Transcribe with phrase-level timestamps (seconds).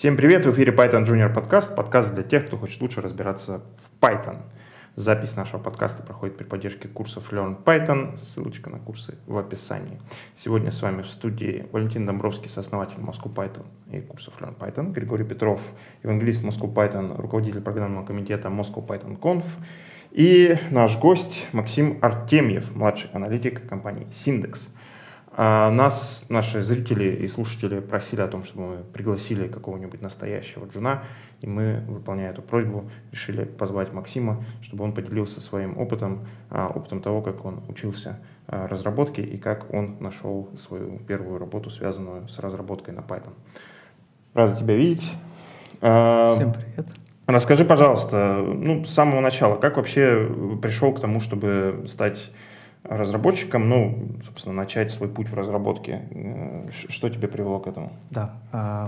[0.00, 4.02] Всем привет, в эфире Python Junior подкаст, подкаст для тех, кто хочет лучше разбираться в
[4.02, 4.38] Python.
[4.96, 10.00] Запись нашего подкаста проходит при поддержке курсов Learn Python, ссылочка на курсы в описании.
[10.42, 15.24] Сегодня с вами в студии Валентин Домбровский, сооснователь Moscow Python и курсов Learn Python, Григорий
[15.24, 15.60] Петров,
[16.02, 19.44] евангелист Moscow Python, руководитель программного комитета Moscow Python Conf,
[20.12, 24.60] и наш гость Максим Артемьев, младший аналитик компании Syndex.
[25.32, 31.04] А нас, наши зрители и слушатели просили о том, чтобы мы пригласили какого-нибудь настоящего джуна,
[31.40, 37.00] и мы, выполняя эту просьбу, решили позвать Максима, чтобы он поделился своим опытом, а, опытом
[37.00, 42.38] того, как он учился а, разработке и как он нашел свою первую работу, связанную с
[42.40, 43.32] разработкой на Python.
[44.34, 45.08] Рада тебя видеть.
[45.78, 46.86] Всем привет.
[47.26, 50.28] Расскажи, пожалуйста, ну, с самого начала, как вообще
[50.60, 52.32] пришел к тому, чтобы стать
[52.84, 56.08] разработчиком, ну, собственно, начать свой путь в разработке.
[56.10, 57.92] Э, что тебе привело к этому?
[58.10, 58.86] Да, а,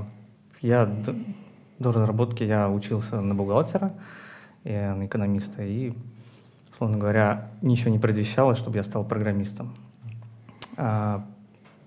[0.61, 1.15] я до,
[1.79, 3.93] до разработки я учился на бухгалтера,
[4.65, 5.93] и на экономиста, и,
[6.73, 9.75] условно говоря, ничего не предвещало, чтобы я стал программистом.
[10.77, 11.25] А,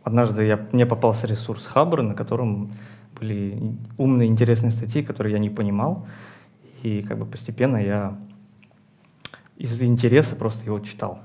[0.03, 2.73] однажды я, мне попался ресурс Хабр, на котором
[3.19, 6.05] были умные, интересные статьи, которые я не понимал,
[6.83, 8.17] и как бы постепенно я
[9.57, 11.19] из интереса просто его читал.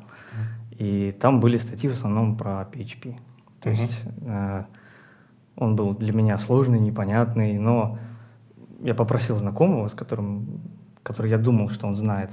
[0.81, 3.15] И там были статьи в основном про PHP.
[3.61, 3.75] То uh-huh.
[3.75, 4.65] есть э,
[5.57, 7.99] он был для меня сложный, непонятный, но
[8.81, 10.63] я попросил знакомого, с которым,
[11.03, 12.33] который я думал, что он знает,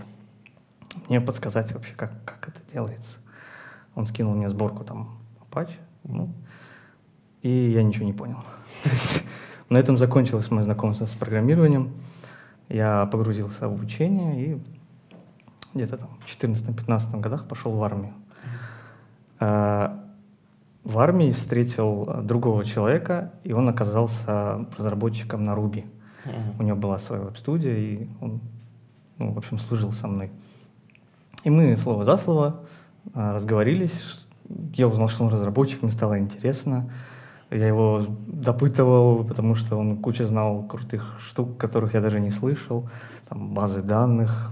[1.10, 3.18] мне подсказать вообще, как, как это делается.
[3.96, 5.76] Он скинул мне сборку там Apache,
[6.06, 6.30] ну,
[7.42, 8.46] и я ничего не понял.
[8.86, 9.26] Есть
[9.68, 11.92] на этом закончилось мое знакомство с программированием.
[12.70, 14.62] Я погрузился в обучение и
[15.74, 18.14] где-то там в 14-15 годах пошел в армию.
[19.40, 19.90] Э,
[20.84, 25.86] в армии встретил другого человека, и он оказался разработчиком на Ruby.
[26.60, 28.42] У него была своя веб-студия, и он,
[29.18, 30.32] ну, в общем, служил со мной.
[31.44, 32.62] И мы слово за слово
[33.14, 34.26] э, разговорились.
[34.74, 36.90] Я узнал, что он разработчик, мне стало интересно.
[37.50, 42.90] Я его допытывал, потому что он кучу знал крутых штук, которых я даже не слышал.
[43.30, 44.52] Там базы данных,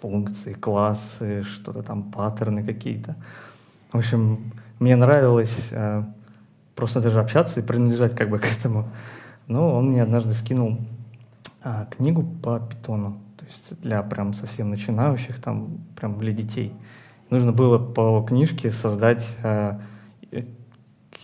[0.00, 3.16] функции, классы, что-то там, паттерны какие-то.
[3.92, 6.04] В общем, мне нравилось э,
[6.74, 8.88] просто даже общаться и принадлежать как бы к этому.
[9.46, 10.78] Но он мне однажды скинул
[11.64, 16.72] э, книгу по питону, то есть для прям совсем начинающих, там прям для детей.
[17.30, 19.78] Нужно было по книжке создать э,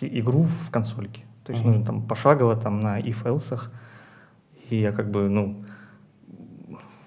[0.00, 1.22] игру в консольке.
[1.44, 1.68] То есть mm-hmm.
[1.68, 3.60] нужно там пошагово там на if-else.
[4.68, 5.64] И я как бы, ну,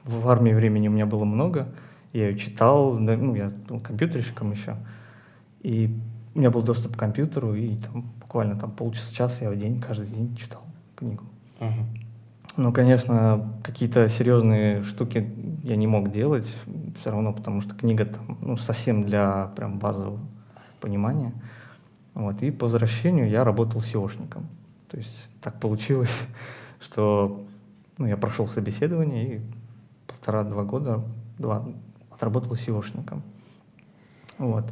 [0.05, 1.67] в армии времени у меня было много,
[2.13, 4.77] я ее читал, ну, я был компьютерщиком еще.
[5.61, 5.95] И
[6.35, 10.07] у меня был доступ к компьютеру, и там буквально там полчаса-час я в день, каждый
[10.07, 10.61] день читал
[10.95, 11.23] книгу.
[11.59, 11.83] Uh-huh.
[12.57, 15.29] Ну, конечно, какие-то серьезные штуки
[15.63, 16.47] я не мог делать,
[16.99, 20.19] все равно, потому что книга там, ну, совсем для прям базового
[20.81, 21.33] понимания.
[22.13, 22.41] Вот.
[22.41, 24.43] И по возвращению я работал SEOшником.
[24.89, 26.27] То есть так получилось,
[26.81, 27.45] что
[27.97, 29.41] ну, я прошел собеседование и
[30.07, 31.01] полтора-два года
[31.37, 31.65] два,
[32.11, 33.21] отработал SEOшником.
[34.37, 34.65] Вот.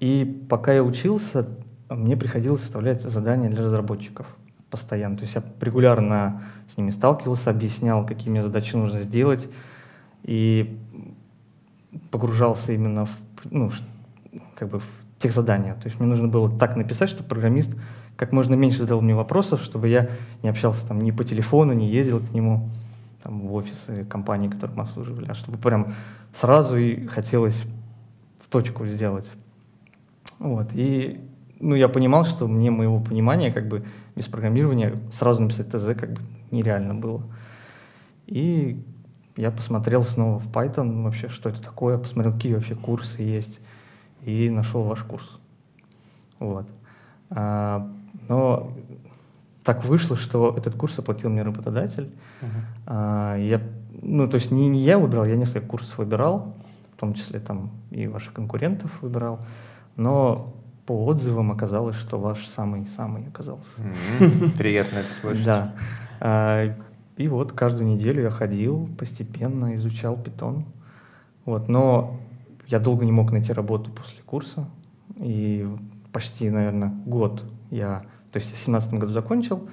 [0.00, 1.46] И пока я учился,
[1.88, 4.26] мне приходилось составлять задания для разработчиков
[4.70, 5.16] постоянно.
[5.16, 9.48] То есть я регулярно с ними сталкивался, объяснял, какие мне задачи нужно сделать,
[10.24, 10.78] и
[12.10, 13.10] погружался именно в,
[13.50, 13.70] ну,
[14.56, 14.84] как бы в
[15.20, 15.74] тех задания.
[15.74, 17.70] То есть мне нужно было так написать, чтобы программист
[18.16, 20.08] как можно меньше задал мне вопросов, чтобы я
[20.42, 22.68] не общался там ни по телефону, не ездил к нему
[23.22, 25.94] там, в офисы компании, которые мы обслуживали, а чтобы прям
[26.32, 27.60] сразу и хотелось
[28.40, 29.26] в точку сделать.
[30.38, 30.68] Вот.
[30.74, 31.20] И
[31.60, 33.84] ну, я понимал, что мне моего понимания как бы
[34.16, 37.22] без программирования сразу написать ТЗ как бы нереально было.
[38.26, 38.82] И
[39.36, 43.60] я посмотрел снова в Python вообще, что это такое, посмотрел, какие вообще курсы есть,
[44.22, 45.38] и нашел ваш курс.
[46.38, 46.66] Вот.
[47.30, 47.90] А,
[48.28, 48.72] но
[49.64, 52.12] так вышло, что этот курс оплатил мне работодатель.
[52.40, 52.46] Uh-huh.
[52.86, 53.60] А, я,
[54.02, 56.54] ну, то есть не, не я выбирал, я несколько курсов выбирал,
[56.96, 59.40] в том числе там и ваших конкурентов выбирал
[59.96, 60.54] но
[60.86, 63.66] по отзывам оказалось, что ваш самый-самый оказался.
[64.58, 65.44] Приятно это слышать.
[65.44, 65.74] Да.
[66.20, 66.74] А,
[67.16, 70.64] и вот каждую неделю я ходил, постепенно изучал питон.
[71.44, 72.18] Вот, но
[72.66, 74.68] я долго не мог найти работу после курса.
[75.16, 75.66] И
[76.12, 79.68] почти, наверное, год я, то есть я в 2017 году закончил,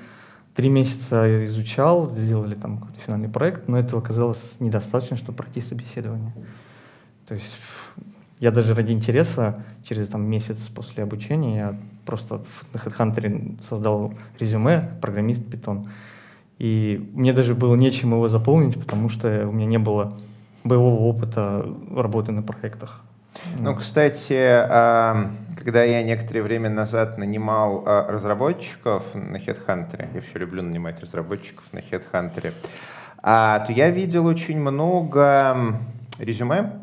[0.56, 6.34] три месяца изучал, сделали там какой-то финальный проект, но этого оказалось недостаточно, чтобы пройти собеседование.
[7.28, 7.56] То есть
[8.42, 12.42] я даже ради интереса через там, месяц после обучения я просто
[12.74, 15.88] на HeadHunter создал резюме «программист Python».
[16.58, 20.18] И мне даже было нечем его заполнить, потому что у меня не было
[20.64, 21.64] боевого опыта
[21.96, 23.02] работы на проектах.
[23.60, 30.40] Ну, кстати, а, когда я некоторое время назад нанимал а, разработчиков на HeadHunter, я все
[30.40, 32.54] люблю нанимать разработчиков на HeadHunter,
[33.22, 35.78] а, то я видел очень много
[36.18, 36.81] резюме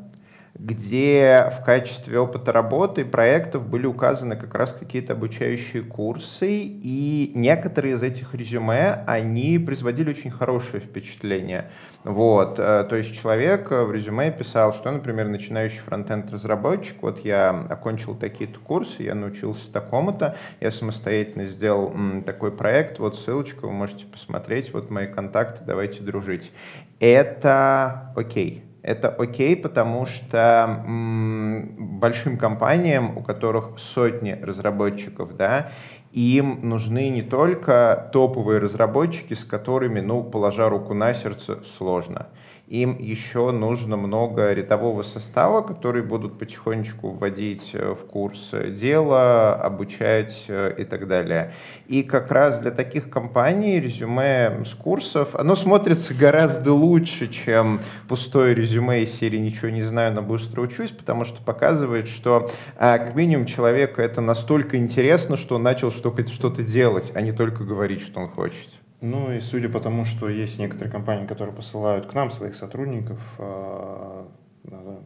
[0.58, 7.30] где в качестве опыта работы и проектов были указаны как раз какие-то обучающие курсы, и
[7.34, 11.70] некоторые из этих резюме, они производили очень хорошее впечатление.
[12.02, 17.50] Вот, э, то есть человек в резюме писал, что, например, начинающий фронтенд разработчик, вот я
[17.50, 21.94] окончил такие-то курсы, я научился такому-то, я самостоятельно сделал
[22.26, 26.50] такой проект, вот ссылочка, вы можете посмотреть, вот мои контакты, давайте дружить.
[26.98, 28.67] Это окей.
[28.82, 35.70] Это окей, потому что м, большим компаниям, у которых сотни разработчиков, да,
[36.12, 42.28] им нужны не только топовые разработчики, с которыми, ну, положа руку на сердце, сложно
[42.68, 50.44] им еще нужно много рядового состава, которые будут потихонечку вводить э, в курс дела, обучать
[50.48, 51.52] э, и так далее.
[51.86, 58.54] И как раз для таких компаний резюме с курсов, оно смотрится гораздо лучше, чем пустое
[58.54, 63.14] резюме из серии «Ничего не знаю, но быстро учусь», потому что показывает, что а, как
[63.14, 68.20] минимум человеку это настолько интересно, что он начал что-то делать, а не только говорить, что
[68.20, 68.77] он хочет.
[69.00, 73.20] Ну и судя по тому, что есть некоторые компании, которые посылают к нам своих сотрудников,
[73.38, 74.24] э,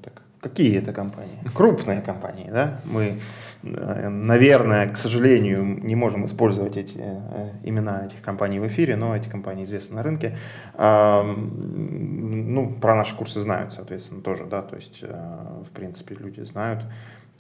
[0.03, 1.39] так, какие это компании?
[1.55, 2.81] Крупные компании, да?
[2.85, 3.21] Мы,
[3.63, 9.15] э, наверное, к сожалению, не можем использовать эти э, имена этих компаний в эфире, но
[9.15, 10.39] эти компании известны на рынке.
[10.75, 16.85] Э, ну, про наши курсы знают, соответственно, тоже, да, то есть, в принципе, люди знают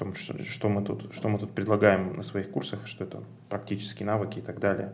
[0.02, 4.06] том, что, что, мы тут, что мы тут предлагаем на своих курсах, что это практические
[4.06, 4.92] навыки и так далее.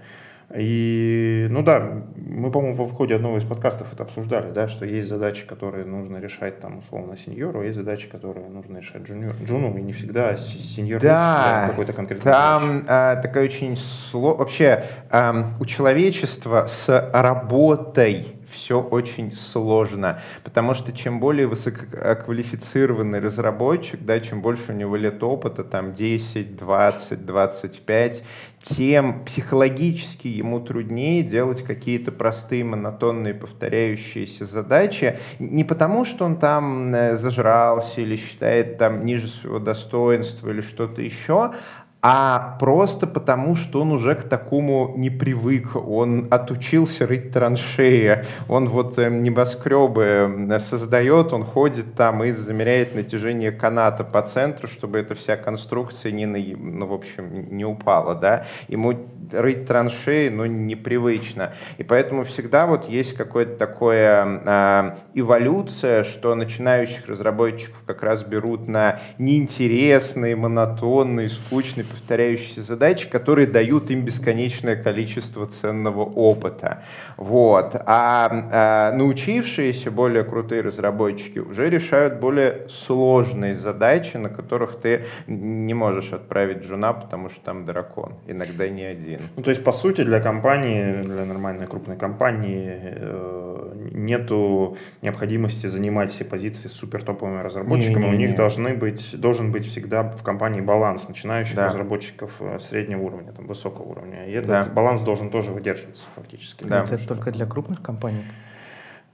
[0.56, 5.08] И, ну да, мы, по-моему, в ходе одного из подкастов это обсуждали, да, что есть
[5.08, 9.76] задачи, которые нужно решать там условно сеньору, а есть задачи, которые нужно решать джуниор, джуну,
[9.76, 14.34] и не всегда сеньор да, какой-то конкретный Там а, такая очень сло...
[14.34, 24.00] вообще а, у человечества с работой все очень сложно, потому что чем более высококвалифицированный разработчик,
[24.00, 28.22] да, чем больше у него лет опыта, там 10, 20, 25,
[28.62, 35.18] тем психологически ему труднее делать какие-то простые, монотонные, повторяющиеся задачи.
[35.38, 41.02] Не потому, что он там э, зажрался или считает там ниже своего достоинства или что-то
[41.02, 41.52] еще,
[42.00, 45.74] а просто потому, что он уже к такому не привык.
[45.74, 53.50] Он отучился рыть траншеи, он вот э, небоскребы создает, он ходит там и замеряет натяжение
[53.50, 58.46] каната по центру, чтобы эта вся конструкция не, на, ну, в общем, не упала, да.
[58.68, 61.52] Ему рыть траншеи, ну, непривычно.
[61.78, 68.68] И поэтому всегда вот есть какое-то такое э, эволюция, что начинающих разработчиков как раз берут
[68.68, 76.82] на неинтересные, монотонные, скучные повторяющиеся задачи, которые дают им бесконечное количество ценного опыта.
[77.16, 77.74] Вот.
[77.74, 85.74] А, а научившиеся более крутые разработчики уже решают более сложные задачи, на которых ты не
[85.74, 89.20] можешь отправить жена, потому что там дракон, иногда не один.
[89.36, 96.12] Ну, то есть, по сути, для компании, для нормальной крупной компании э, нету необходимости занимать
[96.12, 98.04] все позиции с супер топовыми разработчиками.
[98.04, 102.32] Не, не, У них должны быть, должен быть всегда в компании баланс начинающих да разработчиков
[102.40, 104.26] э, среднего уровня, там, высокого уровня.
[104.26, 104.64] И этот да.
[104.66, 106.64] баланс должен тоже выдерживаться фактически.
[106.64, 106.84] Да.
[106.84, 108.24] Это только для крупных компаний?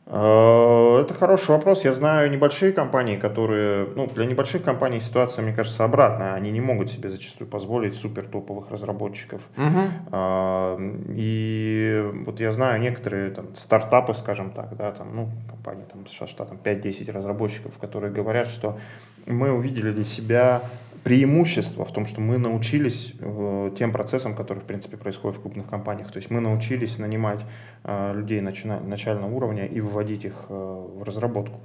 [0.06, 1.84] Э, это хороший вопрос.
[1.84, 6.34] Я знаю небольшие компании, которые, ну, для небольших компаний ситуация, мне кажется, обратная.
[6.34, 9.40] Они не могут себе зачастую позволить супер топовых разработчиков.
[9.56, 11.04] Uh-huh.
[11.08, 16.28] И вот я знаю некоторые там, стартапы, скажем так, да, там, ну, компании там, с
[16.28, 18.78] штатом 5-10 разработчиков, которые говорят, что
[19.26, 20.62] мы увидели для себя
[21.04, 25.68] преимущество в том, что мы научились э, тем процессам, которые, в принципе, происходят в крупных
[25.68, 26.10] компаниях.
[26.10, 27.40] То есть мы научились нанимать
[27.84, 31.60] э, людей начина- начального уровня и выводить их э, в разработку.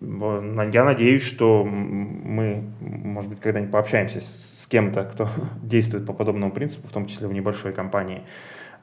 [0.00, 5.28] Я надеюсь, что мы, может быть, когда-нибудь пообщаемся с кем-то, кто
[5.62, 8.22] действует по подобному принципу, в том числе в небольшой компании.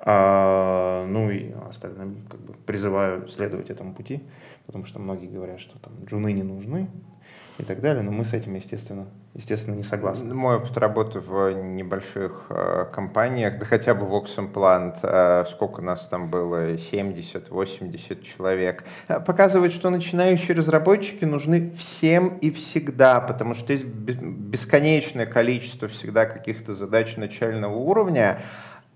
[0.01, 4.23] А, ну и остальным как бы, призываю следовать этому пути,
[4.65, 6.87] потому что многие говорят, что там джуны не нужны,
[7.59, 10.33] и так далее, но мы с этим, естественно, естественно, не согласны.
[10.33, 16.07] Мой опыт работы в небольших э, компаниях, да хотя бы в Oxenplant, э, сколько нас
[16.07, 23.73] там было, 70-80 человек, э, показывает, что начинающие разработчики нужны всем и всегда, потому что
[23.73, 28.41] есть бесконечное количество всегда каких-то задач начального уровня,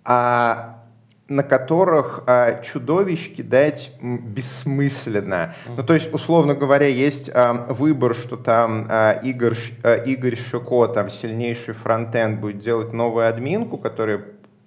[0.06, 0.84] а
[1.30, 5.56] на которых а, чудовищ кидать бессмысленно.
[5.76, 10.88] Ну, то есть, условно говоря, есть а, выбор, что там а, Игорь, а, Игорь Шико,
[10.88, 14.24] там сильнейший фронтенд, будет делать новую админку, которая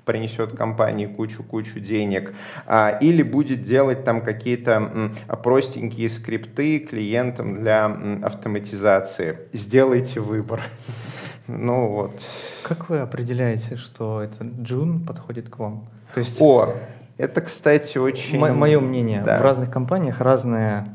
[0.06, 2.32] принесет компании кучу-кучу денег,
[2.66, 5.10] а, или будет делать там какие-то
[5.42, 7.86] простенькие скрипты клиентам для
[8.22, 9.40] автоматизации.
[9.52, 10.62] Сделайте выбор.
[11.48, 12.20] Ну вот.
[12.62, 15.86] Как вы определяете, что это джун подходит к вам?
[16.14, 16.40] То есть...
[16.40, 16.74] О,
[17.18, 18.38] это, кстати, очень...
[18.38, 19.38] Мое мнение, да.
[19.38, 20.86] в разных компаниях разные,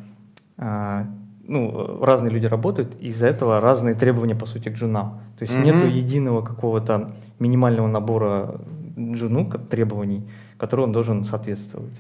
[0.58, 1.06] а,
[1.48, 5.22] ну, разные люди работают, и из-за этого разные требования, по сути, к джунам.
[5.40, 5.64] То есть mm-hmm.
[5.64, 8.62] нету единого какого-то минимального набора
[8.98, 10.28] джуну требований,
[10.58, 11.94] которым он должен соответствовать.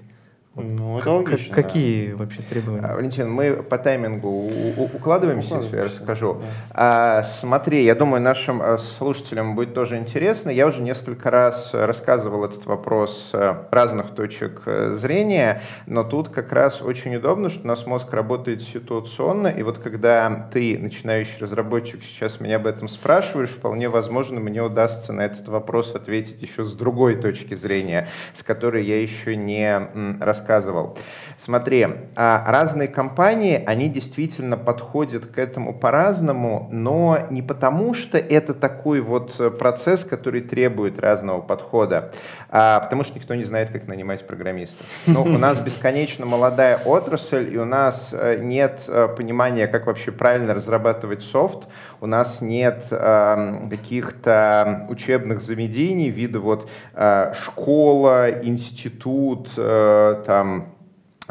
[0.53, 1.55] Ну, это логично.
[1.55, 2.17] Какие да.
[2.17, 2.85] вообще требования?
[2.85, 4.51] А, Валентин, мы по таймингу
[4.93, 6.41] укладываемся, если я расскажу.
[6.41, 6.47] Да.
[6.71, 10.49] А, смотри, я думаю, нашим а, слушателям будет тоже интересно.
[10.49, 16.51] Я уже несколько раз рассказывал этот вопрос а, разных точек э, зрения, но тут как
[16.51, 22.03] раз очень удобно, что у нас мозг работает ситуационно, и вот когда ты, начинающий разработчик,
[22.03, 26.73] сейчас меня об этом спрашиваешь, вполне возможно, мне удастся на этот вопрос ответить еще с
[26.73, 29.79] другой точки зрения, с которой я еще не
[30.19, 30.97] рассказывал рассказывал.
[31.37, 38.53] Смотри, а, разные компании, они действительно подходят к этому по-разному, но не потому, что это
[38.53, 42.11] такой вот процесс, который требует разного подхода,
[42.49, 44.85] а потому что никто не знает, как нанимать программистов.
[45.07, 50.11] Ну, у нас бесконечно молодая отрасль, и у нас э, нет э, понимания, как вообще
[50.11, 51.67] правильно разрабатывать софт,
[52.01, 60.70] у нас нет э, каких-то учебных заведений, вида вот э, школа, институт, э, там, Э,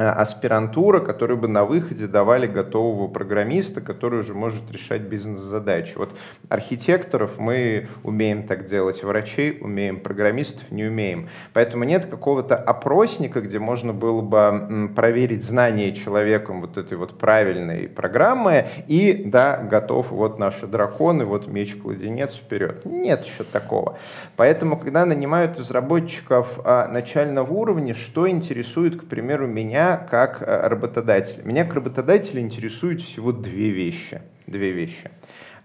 [0.00, 5.92] аспирантура, которые бы на выходе давали готового программиста, который уже может решать бизнес-задачи.
[5.97, 6.16] Вот
[6.49, 11.28] архитекторов мы умеем так делать, врачей умеем, программистов не умеем.
[11.52, 17.88] Поэтому нет какого-то опросника, где можно было бы проверить знание человеком вот этой вот правильной
[17.88, 22.85] программы и, да, готов, вот наши драконы, вот меч-кладенец вперед.
[22.85, 23.99] Нет еще такого.
[24.37, 31.42] Поэтому, когда нанимают разработчиков а, начального уровня, что интересует, к примеру, меня как э, работодателя.
[31.42, 34.23] Меня как работодателя интересуют всего две вещи.
[34.47, 35.11] Две вещи.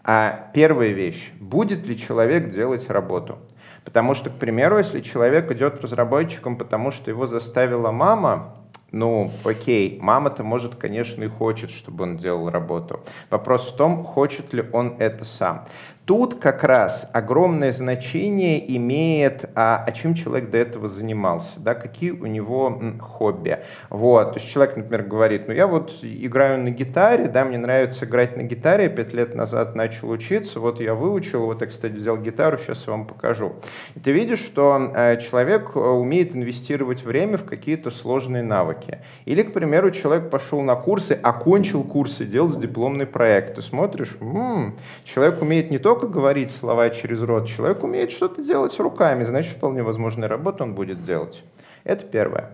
[0.04, 3.40] А первая вещь, будет ли человек делать работу?
[3.84, 8.56] Потому что, к примеру, если человек идет разработчиком, потому что его заставила мама,
[8.92, 13.02] ну, окей, мама-то, может, конечно, и хочет, чтобы он делал работу.
[13.30, 15.68] Вопрос в том, хочет ли он это сам.
[16.06, 22.12] Тут как раз огромное значение имеет, а, а чем человек до этого занимался, да, какие
[22.12, 23.58] у него хобби.
[23.90, 28.06] Вот, то есть человек, например, говорит, ну я вот играю на гитаре, да, мне нравится
[28.06, 32.18] играть на гитаре, пять лет назад начал учиться, вот я выучил, вот я, кстати, взял
[32.18, 33.56] гитару, сейчас я вам покажу.
[33.96, 39.00] И ты видишь, что э, человек э, умеет инвестировать время в какие-то сложные навыки.
[39.26, 43.56] Или, к примеру, человек пошел на курсы, окончил курсы, делал дипломный проект.
[43.56, 47.48] Ты смотришь, м-м, человек умеет не только только говорить слова через рот.
[47.48, 51.44] Человек умеет что-то делать руками, значит, вполне возможная работа он будет делать.
[51.84, 52.52] Это первое.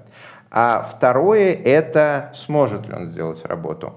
[0.52, 3.94] А второе– это сможет ли он сделать работу.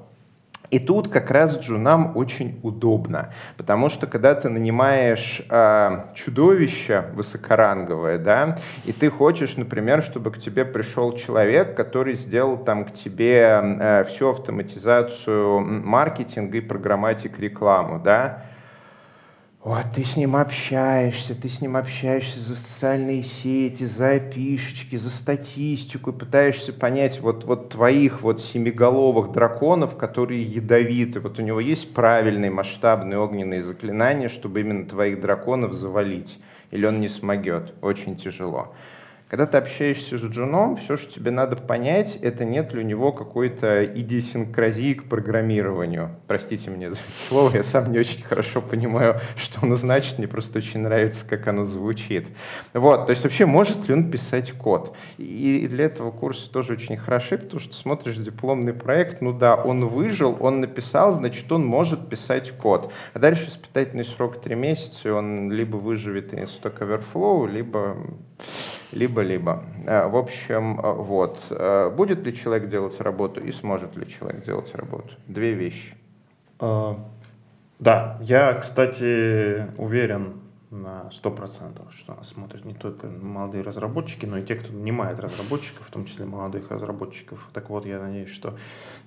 [0.70, 8.18] И тут как раз джунам очень удобно, потому что когда ты нанимаешь э, чудовище высокоранговое,
[8.18, 13.60] да, и ты хочешь, например, чтобы к тебе пришел человек, который сделал там к тебе
[13.62, 18.44] э, всю автоматизацию маркетинга и программатик рекламу, да,
[19.64, 25.08] вот, ты с ним общаешься, ты с ним общаешься за социальные сети, за опишечки, за
[25.08, 31.18] статистику, и пытаешься понять вот, вот твоих вот семиголовых драконов, которые ядовиты.
[31.20, 36.38] Вот у него есть правильные масштабные огненные заклинания, чтобы именно твоих драконов завалить.
[36.70, 37.72] Или он не смогет.
[37.80, 38.74] Очень тяжело.
[39.28, 43.10] Когда ты общаешься с Джуном, все, что тебе надо понять, это нет ли у него
[43.10, 46.10] какой-то идиосинкразии к программированию.
[46.26, 50.58] Простите мне за слово, я сам не очень хорошо понимаю, что оно значит, мне просто
[50.58, 52.28] очень нравится, как оно звучит.
[52.74, 54.94] Вот, то есть вообще может ли он писать код?
[55.16, 59.86] И для этого курса тоже очень хороши, потому что смотришь дипломный проект, ну да, он
[59.88, 62.92] выжил, он написал, значит, он может писать код.
[63.14, 67.96] А дальше испытательный срок 3 месяца, и он либо выживет из Stack Overflow, либо
[68.94, 69.62] либо-либо.
[69.86, 71.38] Э, в общем, э, вот.
[71.50, 75.10] Э, будет ли человек делать работу и сможет ли человек делать работу?
[75.26, 75.94] Две вещи.
[77.80, 80.40] Да, я, кстати, уверен,
[80.74, 85.86] на 100%, что нас смотрят не только молодые разработчики, но и те, кто нанимает разработчиков,
[85.86, 87.48] в том числе молодых разработчиков.
[87.52, 88.56] Так вот, я надеюсь, что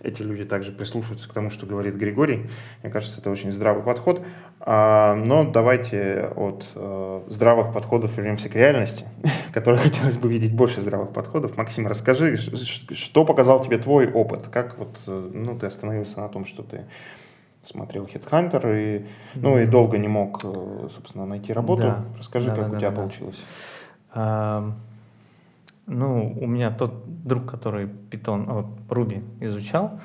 [0.02, 2.50] эти люди также прислушаются к тому, что говорит Григорий.
[2.82, 4.22] Мне кажется, это очень здравый подход.
[4.60, 9.06] А, но давайте от э, здравых подходов вернемся к реальности,
[9.54, 11.58] которой хотелось бы видеть больше здравых подходов.
[11.58, 14.48] Максим, расскажи, что показал тебе твой опыт?
[14.48, 16.86] Как вот, э, ну, ты остановился на том, что ты
[17.68, 19.06] смотрел Headhunter и,
[19.36, 21.84] ну, и долго не мог, э, собственно, найти работу.
[21.84, 22.06] Да.
[22.18, 23.40] Расскажи, да, как да, у тебя да, получилось.
[24.14, 24.72] А,
[25.86, 26.94] ну, у меня тот
[27.24, 30.00] друг, который Python, Ruby изучал,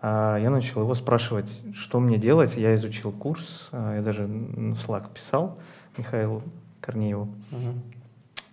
[0.00, 2.56] а, я начал его спрашивать, что мне делать.
[2.56, 5.58] Я изучил курс, а, я даже в Slack писал
[5.96, 6.42] Михаилу
[6.80, 7.28] Корнееву.
[7.50, 7.74] Угу.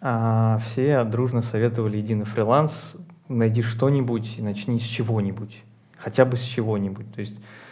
[0.01, 2.95] А, все дружно советовали единый фриланс,
[3.27, 5.63] найди что-нибудь и начни с чего-нибудь,
[5.97, 7.13] хотя бы с чего-нибудь.
[7.13, 7.62] То есть а,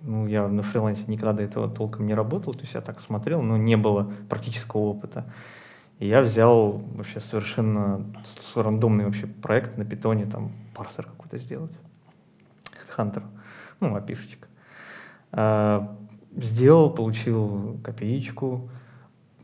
[0.00, 3.42] ну, я на фрилансе никогда до этого толком не работал, то есть я так смотрел,
[3.42, 5.26] но не было практического опыта.
[5.98, 8.04] И я взял вообще совершенно
[8.54, 11.72] рандомный вообще проект на питоне, там парсер какой-то сделать.
[12.96, 13.22] Hunter,
[13.80, 14.48] ну, опишечка.
[15.32, 15.96] А,
[16.36, 18.68] сделал, получил копеечку,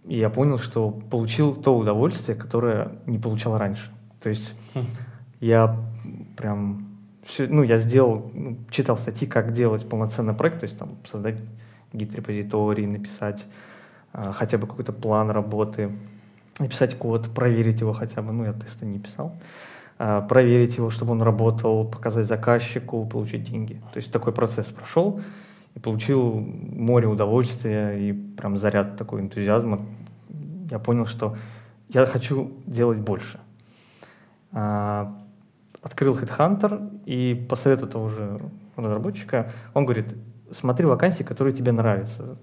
[0.05, 3.91] и я понял, что получил то удовольствие, которое не получал раньше.
[4.23, 4.85] То есть хм.
[5.41, 5.77] я
[6.37, 6.90] прям
[7.25, 11.37] все, ну, я сделал, ну, читал статьи, как делать полноценный проект, то есть там создать
[11.93, 13.45] гид-репозиторий, написать
[14.13, 15.91] э, хотя бы какой-то план работы,
[16.59, 19.37] написать код, проверить его хотя бы, ну, я тесты не писал,
[19.99, 23.81] э, проверить его, чтобы он работал, показать заказчику, получить деньги.
[23.93, 25.21] То есть такой процесс прошел
[25.75, 29.81] и получил море удовольствия и прям заряд такой энтузиазма.
[30.71, 31.37] Я понял, что
[31.89, 33.41] я хочу делать больше.
[34.53, 35.20] А,
[35.83, 38.11] открыл HeadHunter и по совету того
[38.77, 40.15] разработчика, он говорит,
[40.51, 42.37] смотри вакансии, которые тебе нравятся,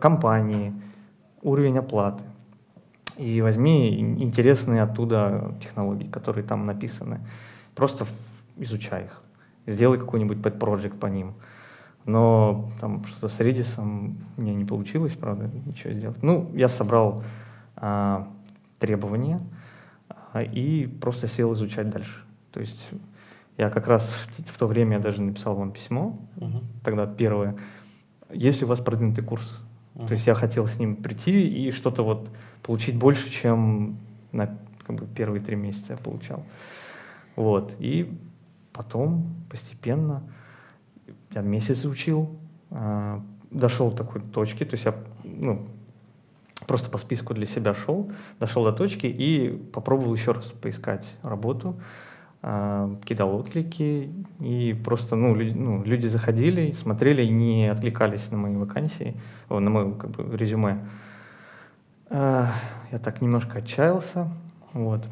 [0.00, 0.72] компании,
[1.42, 2.22] уровень оплаты,
[3.16, 7.20] и возьми интересные оттуда технологии, которые там написаны.
[7.74, 8.06] Просто
[8.56, 9.20] изучай их.
[9.66, 11.34] Сделай какой-нибудь pet project по ним.
[12.04, 13.78] Но там что-то с Redis
[14.36, 16.22] мне не получилось, правда, ничего сделать.
[16.22, 17.22] Ну, я собрал
[17.76, 18.28] а,
[18.80, 19.40] требования
[20.32, 22.24] а, и просто сел изучать дальше.
[22.52, 22.88] То есть
[23.58, 26.62] я как раз в, в то время я даже написал вам письмо, uh-huh.
[26.84, 27.56] тогда первое.
[28.30, 29.60] Есть у вас продвинутый курс?
[29.94, 30.06] Uh-huh.
[30.06, 32.28] То есть я хотел с ним прийти и что-то вот
[32.62, 33.98] получить больше, чем
[34.32, 36.44] на как бы, первые три месяца я получал.
[37.36, 37.74] Вот.
[37.78, 38.12] И
[38.72, 40.22] потом постепенно
[41.30, 42.36] я месяц учил,
[42.70, 45.66] э, дошел до такой точки, то есть я ну,
[46.66, 51.80] просто по списку для себя шел, дошел до точки и попробовал еще раз поискать работу.
[52.44, 58.36] А, кидал отклики, и просто ну, люди, ну, люди заходили, смотрели и не откликались на
[58.36, 59.14] мои вакансии,
[59.48, 60.80] на мое как бы, резюме.
[62.10, 62.52] А,
[62.90, 64.28] я так немножко отчаялся,
[64.72, 65.06] вот.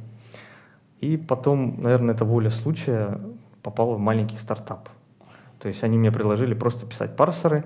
[1.00, 3.20] И потом, наверное, это воля случая
[3.62, 4.88] попала в маленький стартап.
[5.60, 7.64] То есть они мне предложили просто писать парсеры,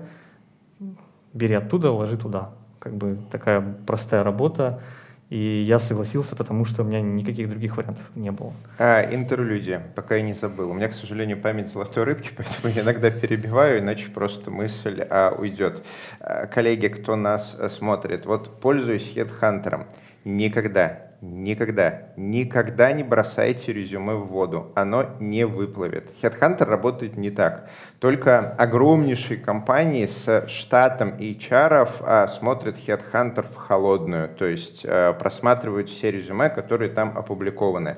[1.33, 2.51] бери оттуда, ложи туда.
[2.77, 4.81] Как бы такая простая работа.
[5.29, 8.53] И я согласился, потому что у меня никаких других вариантов не было.
[8.77, 10.69] А, интерлюдия, пока я не забыл.
[10.69, 15.35] У меня, к сожалению, память золотой рыбки, поэтому я иногда перебиваю, иначе просто мысль а,
[15.35, 15.83] уйдет.
[16.19, 19.85] А, коллеги, кто нас а, смотрит, вот пользуюсь HeadHunter.
[20.25, 26.11] Никогда Никогда, никогда не бросайте резюме в воду, оно не выплывет.
[26.21, 27.69] Headhunter работает не так.
[27.99, 35.89] Только огромнейшие компании с штатом HR а, смотрят Headhunter в холодную, то есть а, просматривают
[35.89, 37.97] все резюме, которые там опубликованы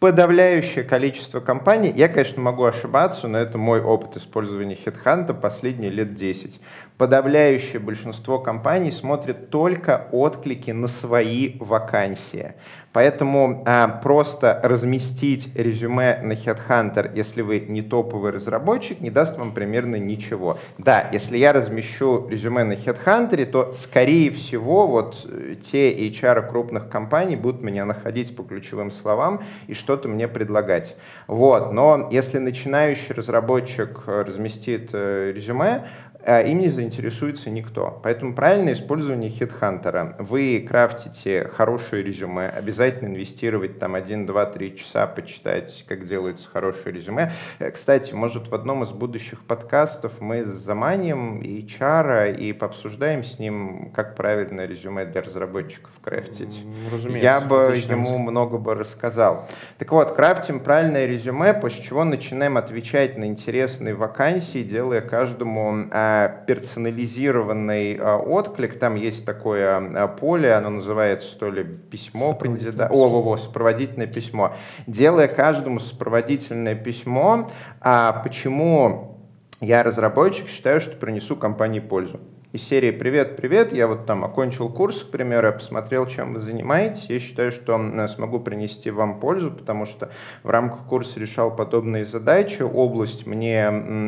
[0.00, 6.14] подавляющее количество компаний, я, конечно, могу ошибаться, но это мой опыт использования HeadHunter последние лет
[6.14, 6.58] 10.
[6.96, 12.54] Подавляющее большинство компаний смотрит только отклики на свои вакансии.
[12.92, 19.52] Поэтому а, просто разместить резюме на Headhunter, если вы не топовый разработчик, не даст вам
[19.52, 20.58] примерно ничего.
[20.76, 26.88] Да, если я размещу резюме на Headhunter, то, скорее всего, вот э, те HR крупных
[26.88, 30.94] компаний будут меня находить по ключевым словам и что-то мне предлагать.
[31.26, 31.72] Вот.
[31.72, 35.88] Но если начинающий разработчик э, разместит э, резюме,
[36.26, 37.98] им не заинтересуется никто.
[38.02, 40.16] Поэтому правильное использование хитхантера.
[40.18, 46.94] Вы крафтите хорошее резюме, обязательно инвестировать там 1, 2, 3 часа, почитать, как делается хорошее
[46.94, 47.32] резюме.
[47.58, 53.38] Э, кстати, может, в одном из будущих подкастов мы заманим и Чара и пообсуждаем с
[53.38, 56.64] ним, как правильно резюме для разработчиков крафтить.
[56.92, 57.24] Разумеется.
[57.24, 59.48] Я бы ему много бы рассказал.
[59.78, 66.09] Так вот, крафтим правильное резюме, после чего начинаем отвечать на интересные вакансии, делая каждому а,
[66.09, 66.09] а,
[66.46, 68.78] персонализированный а, отклик.
[68.78, 72.92] Там есть такое а, поле, оно называется то ли письмо кандидата.
[72.92, 74.54] О, во, во, сопроводительное письмо.
[74.86, 79.19] Делая каждому сопроводительное письмо, а почему
[79.60, 82.18] я разработчик, считаю, что принесу компании пользу.
[82.52, 86.40] Из серии «Привет, привет, я вот там окончил курс, к примеру, я посмотрел, чем вы
[86.40, 90.10] занимаетесь, я считаю, что смогу принести вам пользу, потому что
[90.42, 93.66] в рамках курса решал подобные задачи, область мне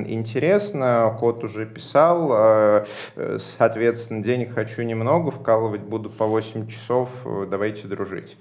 [0.09, 7.11] интересна, код уже писал, а, э, соответственно, денег хочу немного, вкалывать буду по 8 часов,
[7.25, 8.37] э, давайте дружить.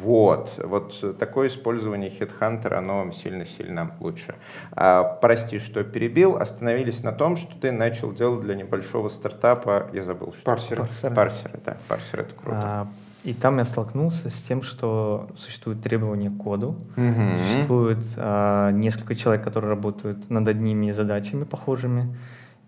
[0.00, 4.34] Вот, вот такое использование HeadHunter, оно сильно-сильно лучше.
[4.72, 6.36] А, прости, что перебил.
[6.36, 10.82] Остановились на том, что ты начал делать для небольшого стартапа, я забыл, что парсеры.
[10.82, 12.60] Парсеры, парсеры да, парсеры это круто.
[12.60, 12.88] А,
[13.22, 19.14] и там я столкнулся с тем, что существуют требования к коду, mm существует а, несколько
[19.14, 22.16] человек, которые работают над одними задачами похожими,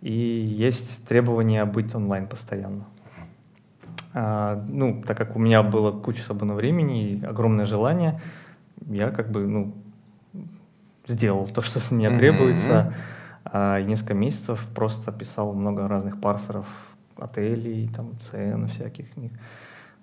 [0.02, 2.85] и есть требования быть онлайн постоянно.
[4.14, 8.21] А, ну, так как у меня было куча свободного времени и огромное желание,
[8.87, 9.75] я как бы, ну,
[11.07, 12.94] сделал то, что с меня требуется.
[13.44, 16.66] А, и несколько месяцев просто писал много разных парсеров
[17.16, 19.07] отелей, там, цен всяких.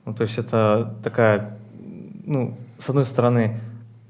[0.05, 1.57] Ну, то есть это такая,
[2.25, 3.59] ну, с одной стороны,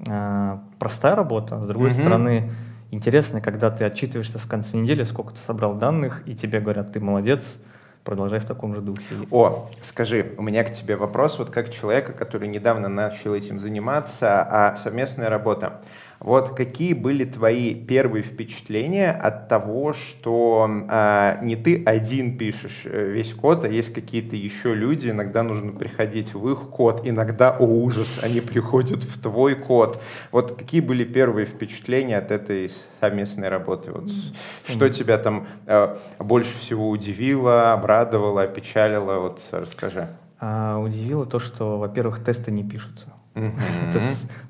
[0.07, 2.01] а, простая работа, с другой mm-hmm.
[2.01, 2.51] стороны,
[2.91, 6.99] интересно, когда ты отчитываешься в конце недели, сколько ты собрал данных, и тебе говорят, ты
[6.99, 7.57] молодец,
[8.05, 9.03] продолжай в таком же духе.
[9.31, 14.41] О, скажи, у меня к тебе вопрос, вот как человека, который недавно начал этим заниматься,
[14.41, 15.81] а совместная работа.
[16.19, 23.11] Вот какие были твои первые впечатления от того, что а, не ты один пишешь э,
[23.11, 27.63] весь код, а есть какие-то еще люди, иногда нужно приходить в их код, иногда, о
[27.63, 30.01] ужас, они приходят в твой код.
[30.31, 33.91] Вот какие были первые впечатления от этой совместной работы?
[33.91, 34.71] Вот, mm-hmm.
[34.71, 39.19] Что тебя там а, больше всего удивило, обрадовало, опечалило?
[39.19, 40.07] Вот расскажи.
[40.39, 43.14] А, удивило то, что, во-первых, тесты не пишутся.
[43.35, 44.01] Это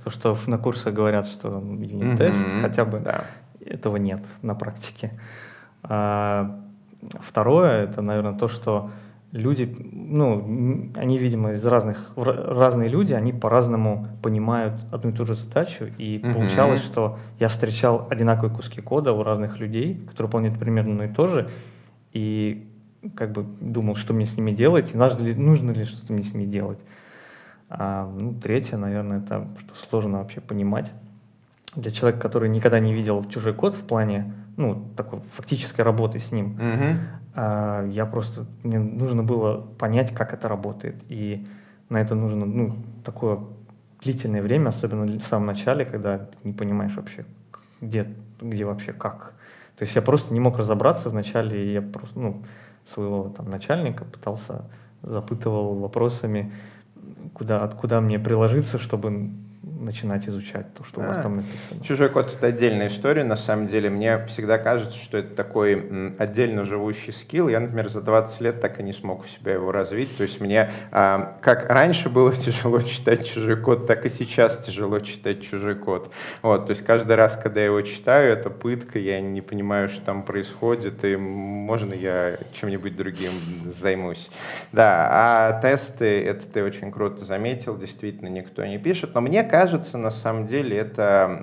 [0.03, 3.01] то, что на курсах говорят, что юнит-тест, хотя бы
[3.65, 5.11] этого нет на практике.
[5.83, 6.59] А,
[7.19, 8.91] второе, это, наверное, то, что
[9.31, 15.35] люди, ну, они, видимо, из разных, разные люди, они по-разному понимают одну и ту же
[15.35, 16.33] задачу, и mm-hmm.
[16.33, 21.13] получалось, что я встречал одинаковые куски кода у разных людей, которые выполняют примерно одно и
[21.13, 21.49] то же,
[22.13, 22.67] и
[23.15, 26.23] как бы думал, что мне с ними делать, и нужно ли, нужно ли что-то мне
[26.23, 26.79] с ними делать.
[27.69, 30.91] А, ну, третье, наверное, это что сложно вообще понимать.
[31.75, 36.31] Для человека, который никогда не видел чужой код в плане, ну, такой фактической работы с
[36.31, 36.97] ним, mm-hmm.
[37.35, 40.95] а, я просто, мне нужно было понять, как это работает.
[41.09, 41.45] И
[41.89, 43.39] на это нужно, ну, такое
[44.01, 47.25] длительное время, особенно в самом начале, когда ты не понимаешь вообще,
[47.81, 48.07] где,
[48.39, 49.33] где вообще как.
[49.77, 52.43] То есть я просто не мог разобраться вначале, и я просто, ну,
[52.85, 54.65] своего там начальника пытался,
[55.01, 56.53] запытывал вопросами,
[57.35, 59.29] куда, откуда мне приложиться, чтобы
[59.85, 61.83] начинать изучать то, что а, у вас там написано.
[61.83, 63.89] Чужой код— это отдельная история, на самом деле.
[63.89, 67.47] Мне всегда кажется, что это такой отдельно живущий скилл.
[67.47, 70.15] Я, например, за 20 лет так и не смог у себя его развить.
[70.17, 74.99] То есть мне, а, как раньше было тяжело читать чужой код, так и сейчас тяжело
[74.99, 76.11] читать чужой код.
[76.41, 80.03] Вот, то есть каждый раз, когда я его читаю, это пытка, я не понимаю, что
[80.03, 83.31] там происходит, и можно я чем-нибудь другим
[83.79, 84.29] займусь.
[84.71, 89.74] Да, а тесты, это ты очень круто заметил, действительно никто не пишет, но мне кажется,
[89.75, 91.41] кажется, на самом деле это,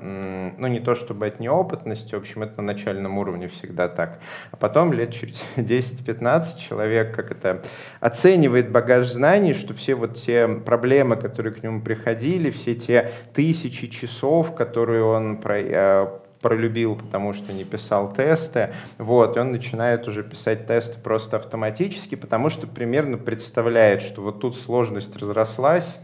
[0.57, 4.21] ну, не то чтобы от неопытности, в общем, это на начальном уровне всегда так.
[4.51, 7.63] А потом лет через 10-15 человек как это
[8.01, 13.87] оценивает багаж знаний, что все вот те проблемы, которые к нему приходили, все те тысячи
[13.89, 16.07] часов, которые он про, э,
[16.41, 22.15] пролюбил, потому что не писал тесты, вот, и он начинает уже писать тесты просто автоматически,
[22.15, 25.97] потому что примерно представляет, что вот тут сложность разрослась,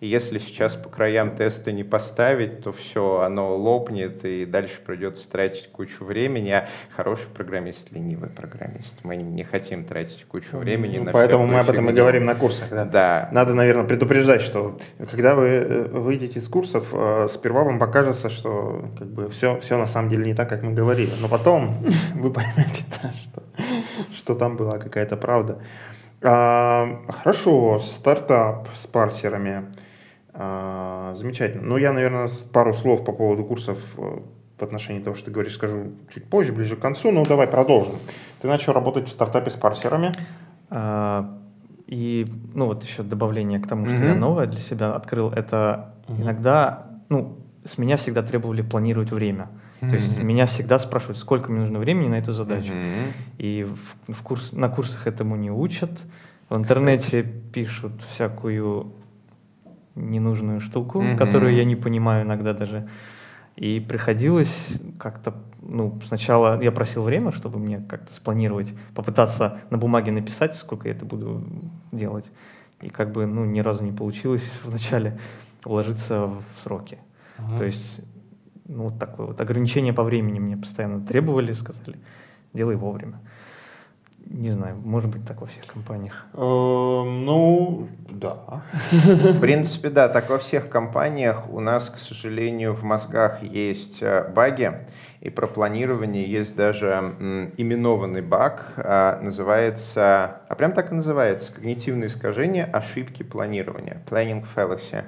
[0.00, 5.28] и если сейчас по краям теста не поставить, то все, оно лопнет, и дальше придется
[5.28, 6.50] тратить кучу времени.
[6.50, 8.94] А хороший программист— ленивый программист.
[9.02, 12.34] Мы не хотим тратить кучу времени ну, на Поэтому мы об этом и говорим на
[12.34, 12.70] курсах.
[12.70, 12.84] Да?
[12.84, 13.28] да.
[13.32, 14.78] Надо, наверное, предупреждать, что
[15.10, 19.78] когда вы э, выйдете из курсов, э, сперва вам покажется, что как бы все, все
[19.78, 21.12] на самом деле не так, как мы говорили.
[21.20, 21.76] Но потом
[22.14, 23.42] вы поймете, да, что,
[24.14, 25.58] что там была какая-то правда.
[26.26, 29.66] А, хорошо, стартап с парсерами.
[30.32, 31.62] А, замечательно.
[31.62, 34.20] Ну, я, наверное, пару слов по поводу курсов э,
[34.58, 37.12] в отношении того, что ты говоришь, скажу чуть позже, ближе к концу.
[37.12, 37.96] Ну, давай продолжим.
[38.40, 40.14] Ты начал работать в стартапе с парсерами.
[40.70, 41.38] А,
[41.86, 44.08] и, ну, вот еще добавление к тому, что mm-hmm.
[44.08, 46.22] я новое для себя открыл, это mm-hmm.
[46.22, 49.50] иногда, ну, с меня всегда требовали планировать время.
[49.80, 52.72] То есть меня всегда спрашивают, сколько мне нужно времени на эту задачу.
[52.72, 53.12] Мгм.
[53.38, 55.90] И в, в курс, на курсах этому не учат.
[56.48, 58.92] В интернете пишут всякую
[59.94, 61.16] ненужную штуку, Мгм.
[61.16, 62.88] которую я не понимаю иногда даже.
[63.56, 70.10] И приходилось как-то, ну, сначала я просил время, чтобы мне как-то спланировать, попытаться на бумаге
[70.10, 71.44] написать, сколько я это буду
[71.92, 72.24] делать.
[72.80, 75.18] И как бы, ну, ни разу не получилось вначале
[75.64, 76.98] уложиться в сроки.
[77.38, 77.58] Ага.
[77.58, 78.00] То есть,
[78.66, 81.96] ну, вот такое вот ограничение по времени мне постоянно требовали, сказали,
[82.52, 83.20] делай вовремя.
[84.26, 86.24] Не знаю, может быть так во всех компаниях.
[86.32, 88.62] Э, Ну, да.
[88.90, 94.30] В принципе, да, так во всех компаниях у нас, к сожалению, в мозгах есть э,
[94.34, 94.72] баги,
[95.24, 96.88] и про планирование есть даже
[97.56, 105.04] именованный баг, а, называется, а прям так и называется, когнитивное искажение ошибки планирования, planning fallacy.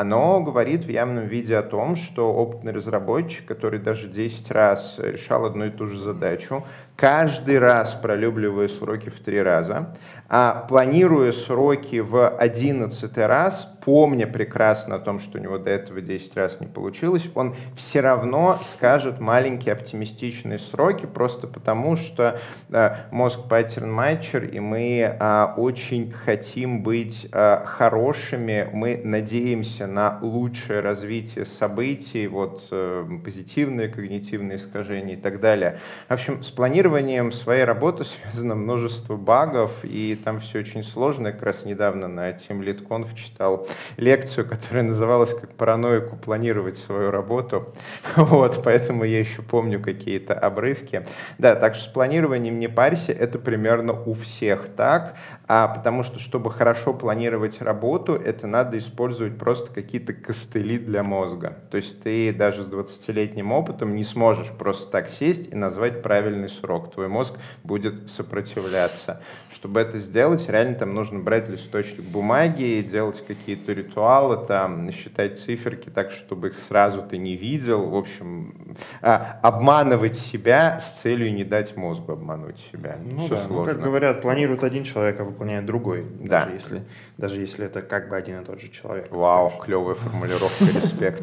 [0.00, 5.44] Оно говорит в явном виде о том, что опытный разработчик, который даже 10 раз решал
[5.44, 9.96] одну и ту же задачу, каждый раз пролюбливая сроки в три раза,
[10.28, 16.02] а планируя сроки в 11 раз, помня прекрасно о том, что у него до этого
[16.02, 22.96] 10 раз не получилось, он все равно скажет маленькие оптимистичные сроки, просто потому что э,
[23.10, 30.80] мозг паттерн матчер, и мы э, очень хотим быть э, хорошими, мы надеемся на лучшее
[30.80, 35.78] развитие событий, вот э, позитивные когнитивные искажения и так далее.
[36.08, 41.28] В общем, с планированием своей работы связано множество багов, и там все очень сложно.
[41.28, 43.66] Я как раз недавно на Team Lead Conf читал
[43.96, 47.74] лекцию, которая называлась «Как параноику планировать свою работу».
[48.16, 51.06] Вот, поэтому я еще помню какие-то обрывки.
[51.38, 56.18] Да, так что с планированием не парься, это примерно у всех так, а потому что,
[56.18, 61.58] чтобы хорошо планировать работу, это надо использовать просто какие-то костыли для мозга.
[61.70, 66.48] То есть ты даже с 20-летним опытом не сможешь просто так сесть и назвать правильный
[66.48, 66.92] срок.
[66.92, 69.22] Твой мозг будет сопротивляться.
[69.52, 75.88] Чтобы это сделать, реально там нужно брать листочек бумаги, делать какие-то ритуалы, там, считать циферки
[75.88, 77.88] так, чтобы их сразу ты не видел.
[77.88, 82.98] В общем, а, обманывать себя с целью не дать мозгу обмануть себя.
[83.10, 83.72] Ну Всё да, ну, сложно.
[83.72, 86.04] как говорят, планирует один человек, а выполняет другой.
[86.20, 86.40] Да.
[86.42, 86.82] Даже если,
[87.16, 89.10] даже если это как бы один и тот же человек.
[89.10, 91.22] Вау, клевая формулировка, респект.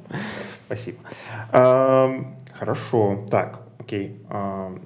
[0.66, 0.98] Спасибо.
[2.58, 3.26] Хорошо.
[3.30, 4.20] Так, окей.
[4.28, 4.78] Ам,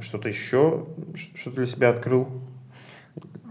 [0.00, 0.84] Что-то еще?
[1.14, 2.28] Ш- Что ты для себя открыл?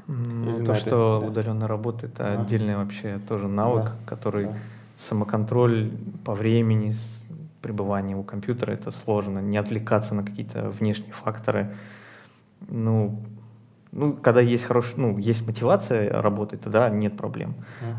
[0.08, 1.28] Ну, Или то, что да.
[1.28, 2.44] удаленная работа, это Ага.
[2.44, 4.54] отдельный вообще тоже навык, Да, который да.
[5.00, 5.90] самоконтроль
[6.24, 6.96] по времени,
[7.64, 9.40] пребывания у компьютера, это сложно.
[9.40, 11.74] Не отвлекаться на какие-то внешние факторы.
[12.70, 13.24] Ну,
[13.92, 17.56] ну, когда есть хороший, ну, есть мотивация работать, тогда нет проблем.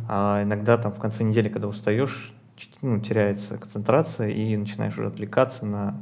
[0.09, 2.33] А иногда там в конце недели, когда устаешь,
[2.81, 6.01] ну, теряется концентрация и начинаешь уже отвлекаться на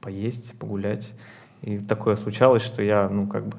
[0.00, 1.08] поесть, погулять.
[1.62, 3.56] И такое случалось, что я, ну, как бы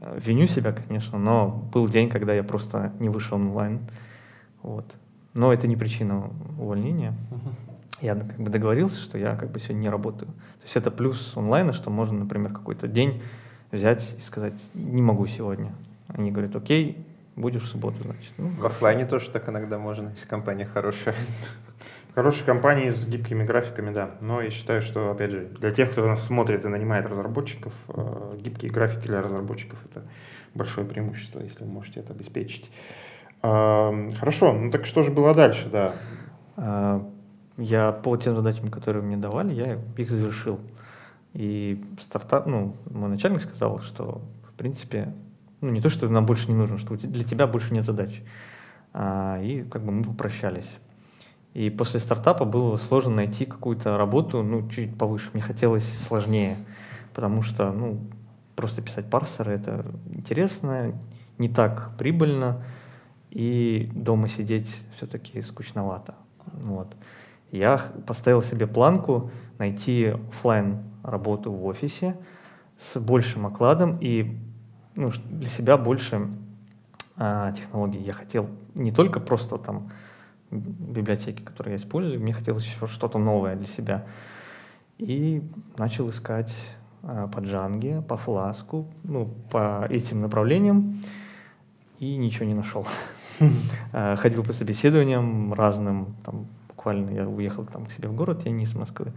[0.00, 3.80] э, виню себя, конечно, но был день, когда я просто не вышел онлайн.
[4.62, 4.84] Вот.
[5.34, 7.14] Но это не причина увольнения.
[8.00, 10.30] Я как бы договорился, что я как бы сегодня не работаю.
[10.30, 13.22] То есть это плюс онлайна, что можно, например, какой-то день
[13.72, 15.72] взять и сказать, не могу сегодня.
[16.08, 18.32] Они говорят, окей, будешь в субботу, значит.
[18.36, 21.14] Ну, В оффлайне тоже так иногда можно, если компания хорошая.
[22.16, 24.12] Хорошие компании с гибкими графиками, да.
[24.22, 28.38] Но я считаю, что, опять же, для тех, кто нас смотрит и нанимает разработчиков, э,
[28.40, 30.02] гибкие графики для разработчиков это
[30.54, 32.70] большое преимущество, если вы можете это обеспечить.
[33.42, 35.92] Хорошо, ну так что же было дальше, да?
[36.56, 37.06] А,
[37.58, 40.58] Я по тем задачам, которые мне давали, я их завершил.
[41.34, 45.12] И стартап, ну, мой начальник сказал, что, в принципе,
[45.60, 48.22] ну, не то, что нам больше не нужно, что для тебя больше нет задач.
[48.94, 50.78] А, И как бы мы попрощались.
[51.56, 55.30] И после стартапа было сложно найти какую-то работу, ну, чуть повыше.
[55.32, 56.58] Мне хотелось сложнее,
[57.14, 57.98] потому что, ну,
[58.54, 60.92] просто писать парсеры— это интересно,
[61.38, 62.62] не так прибыльно,
[63.30, 66.14] и дома сидеть все-таки скучновато.
[66.44, 66.94] Вот.
[67.50, 72.18] Я поставил себе планку найти оффлайн работу в офисе
[72.78, 74.36] с большим окладом и
[74.94, 76.28] ну, для себя больше
[77.16, 78.02] а, технологий.
[78.02, 79.88] Я хотел не только просто там
[80.50, 84.06] библиотеки, которые я использую, мне хотелось еще что-то новое для себя.
[84.98, 85.42] И
[85.76, 86.52] начал искать
[87.02, 90.94] а, по Django, по Flask, ну, по этим направлениям,
[91.98, 92.86] и ничего не нашел.
[93.92, 98.50] А, Ходил по собеседованиям разным, там, буквально я уехал там к себе в город, я
[98.50, 99.12] не из Москвы.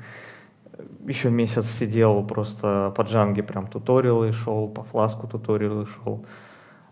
[1.08, 6.26] Еще месяц сидел просто по Django, прям туториалы шел, по Фласку туториалы шел.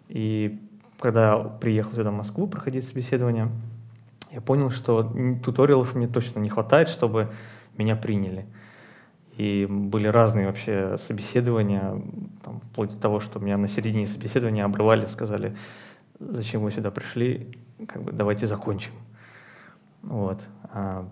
[0.07, 0.61] И
[0.99, 3.49] когда приехал сюда в Москву проходить собеседование,
[4.31, 5.03] я понял, что
[5.43, 7.31] туториалов мне точно не хватает, чтобы
[7.77, 8.45] меня приняли.
[9.37, 12.01] И были разные вообще собеседования,
[12.43, 15.55] там, вплоть до того, что меня на середине собеседования обрывали, сказали,
[16.19, 17.51] зачем вы сюда пришли,
[17.87, 18.93] как бы давайте закончим.
[20.01, 20.39] Вот.
[20.71, 21.07] А,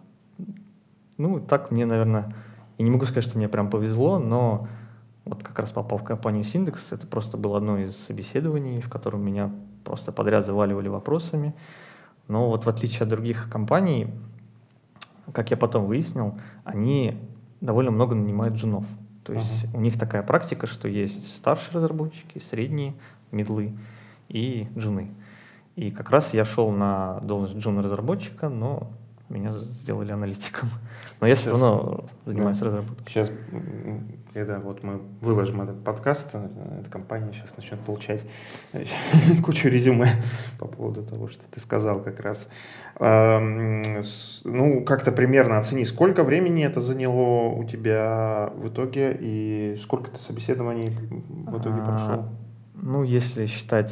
[1.18, 2.34] ну, так мне, наверное,
[2.78, 4.68] и не могу сказать, что мне прям повезло, но
[5.24, 9.24] вот как раз попал в компанию Синдекс, это просто было одно из собеседований, в котором
[9.24, 9.52] меня
[9.84, 11.54] просто подряд заваливали вопросами.
[12.28, 14.08] Но вот в отличие от других компаний,
[15.32, 17.18] как я потом выяснил, они
[17.62, 18.86] довольно много нанимают джунов.
[19.24, 19.78] То есть uh-huh.
[19.78, 22.94] у них такая практика, что есть старшие разработчики, средние,
[23.32, 23.74] медлы
[24.30, 25.12] и джуны.
[25.76, 28.92] И как раз я шел на должность джуна-разработчика, но
[29.30, 30.70] меня сделали аналитиком.
[31.20, 32.66] Но я все равно занимаюсь да.
[32.66, 33.08] разработкой.
[33.08, 33.32] Сейчас,
[34.34, 38.22] когда вот мы выложим этот подкаст, э, эта компания сейчас начнет получать
[38.74, 38.84] э,
[39.44, 40.08] кучу резюме
[40.60, 42.48] по поводу того, что ты сказал как раз.
[42.98, 50.18] Ну, как-то примерно оцени, сколько времени это заняло у тебя в итоге и сколько ты
[50.18, 52.30] собеседований в итоге а, прошел?
[52.74, 53.92] Ну, если считать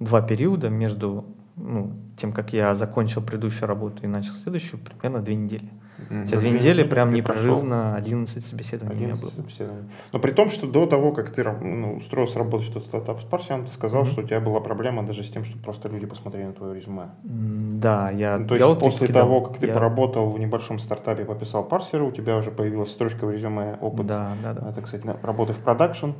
[0.00, 1.24] два периода между
[1.56, 5.70] ну, тем, как я закончил предыдущую работу и начал следующую, примерно две недели.
[5.98, 6.24] Mm-hmm.
[6.24, 9.42] Эти две недели прям непрерывно 11 собеседований 11 у меня было.
[9.42, 9.88] Собеседований.
[10.12, 13.24] Но при том, что до того, как ты ну, устроился работать в тот стартап с
[13.24, 14.12] Парсиан, ты сказал, mm-hmm.
[14.12, 17.10] что у тебя была проблема даже с тем, что просто люди посмотрели на твое резюме.
[17.22, 18.38] Да, я...
[18.38, 19.74] Ну, то есть после того, как ты я...
[19.74, 24.32] поработал в небольшом стартапе, пописал парсеры, у тебя уже появилась строчка в резюме опыт, да,
[24.42, 24.72] да, да.
[24.72, 26.10] так сказать, работы в продакшн,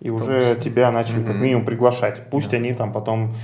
[0.00, 1.26] и Том уже тебя начали mm-hmm.
[1.26, 2.30] как минимум приглашать.
[2.30, 2.56] Пусть да.
[2.56, 3.34] они там потом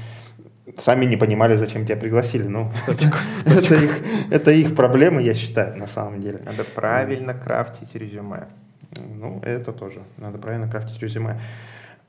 [0.79, 2.45] сами не понимали, зачем тебя пригласили.
[2.45, 2.71] Ну,
[3.47, 6.41] это их, это их проблемы, я считаю, на самом деле.
[6.45, 8.49] Надо правильно крафтить резюме.
[8.97, 10.01] Ну, это тоже.
[10.19, 11.41] Надо правильно крафтить резюме.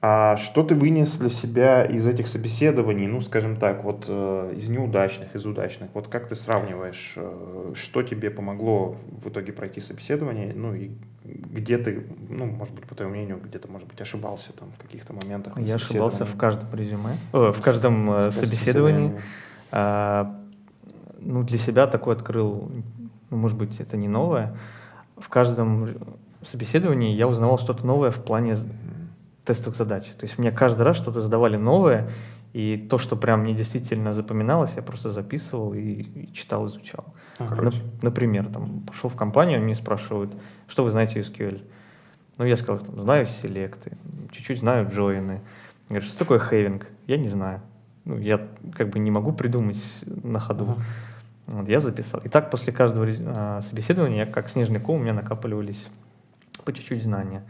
[0.05, 4.67] А что ты вынес для себя из этих собеседований, ну, скажем так, вот э, из
[4.67, 5.91] неудачных, из удачных?
[5.93, 10.91] Вот как ты сравниваешь, э, что тебе помогло в итоге пройти собеседование, ну, и
[11.23, 15.13] где ты, ну, может быть, по твоему мнению, где-то, может быть, ошибался там в каких-то
[15.13, 15.57] моментах?
[15.57, 19.13] Я ошибался в каждом резюме, о, в каждом э, собеседовании.
[19.71, 20.37] А,
[21.17, 22.73] ну, для себя такой открыл,
[23.29, 24.53] ну, может быть, это не новое.
[25.15, 25.95] В каждом
[26.45, 28.57] собеседовании я узнавал что-то новое в плане
[29.45, 30.05] тестовых задач.
[30.17, 32.09] То есть мне каждый раз что-то задавали новое,
[32.53, 37.05] и то, что прям мне действительно запоминалось, я просто записывал и, и читал, изучал.
[37.39, 40.33] А, Нап- например, там, пошел в компанию, они спрашивают,
[40.67, 41.63] что вы знаете SQL?
[42.37, 43.97] Ну, я сказал, там, знаю селекты,
[44.31, 45.41] чуть-чуть знаю джойны.
[45.89, 46.87] Говорят, что такое хейвинг?
[47.07, 47.61] Я не знаю.
[48.05, 50.65] Ну, я как бы не могу придумать на ходу.
[50.65, 50.81] uh
[51.47, 52.21] Вот, я записал.
[52.23, 55.87] И так после каждого а, собеседования, я, как снежный ком, у меня накапливались
[56.63, 57.43] по чуть-чуть знания.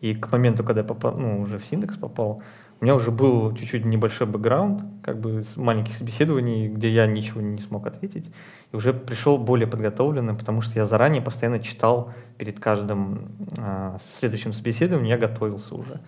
[0.00, 2.42] И к моменту, когда я попал, ну, уже в Синдекс попал,
[2.80, 7.42] у меня уже был чуть-чуть небольшой бэкграунд, как бы с маленьких собеседований, где я ничего
[7.42, 8.32] не смог ответить,
[8.72, 14.54] и уже пришел более подготовленным, потому что я заранее постоянно читал перед каждым э, следующим
[14.54, 16.00] собеседованием, я готовился уже.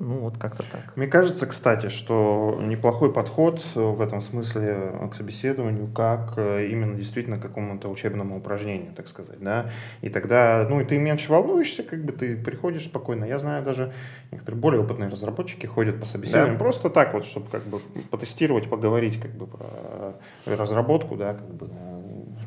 [0.00, 0.96] Ну, вот как-то так.
[0.96, 7.36] Мне кажется, кстати, что неплохой подход в этом смысле к собеседованию, как э, именно действительно
[7.36, 9.70] к какому-то учебному упражнению, так сказать, да.
[10.00, 13.26] И тогда, ну, и ты меньше волнуешься, как бы ты приходишь спокойно.
[13.26, 13.92] Я знаю, даже
[14.32, 16.58] некоторые более опытные разработчики ходят по собеседованию да.
[16.58, 17.78] просто так вот, чтобы как бы
[18.10, 21.68] потестировать, поговорить как бы про разработку, да, как бы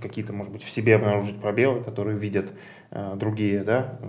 [0.04, 2.52] какие-то, может быть, в себе обнаружить пробелы, которые видят э,
[3.16, 4.00] другие, да,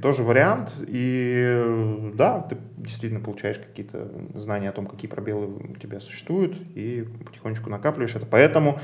[0.00, 0.72] тоже вариант.
[0.86, 7.06] И да, ты действительно получаешь какие-то знания о том, какие пробелы у тебя существуют, и
[7.24, 8.26] потихонечку накапливаешь это.
[8.26, 8.80] Поэтому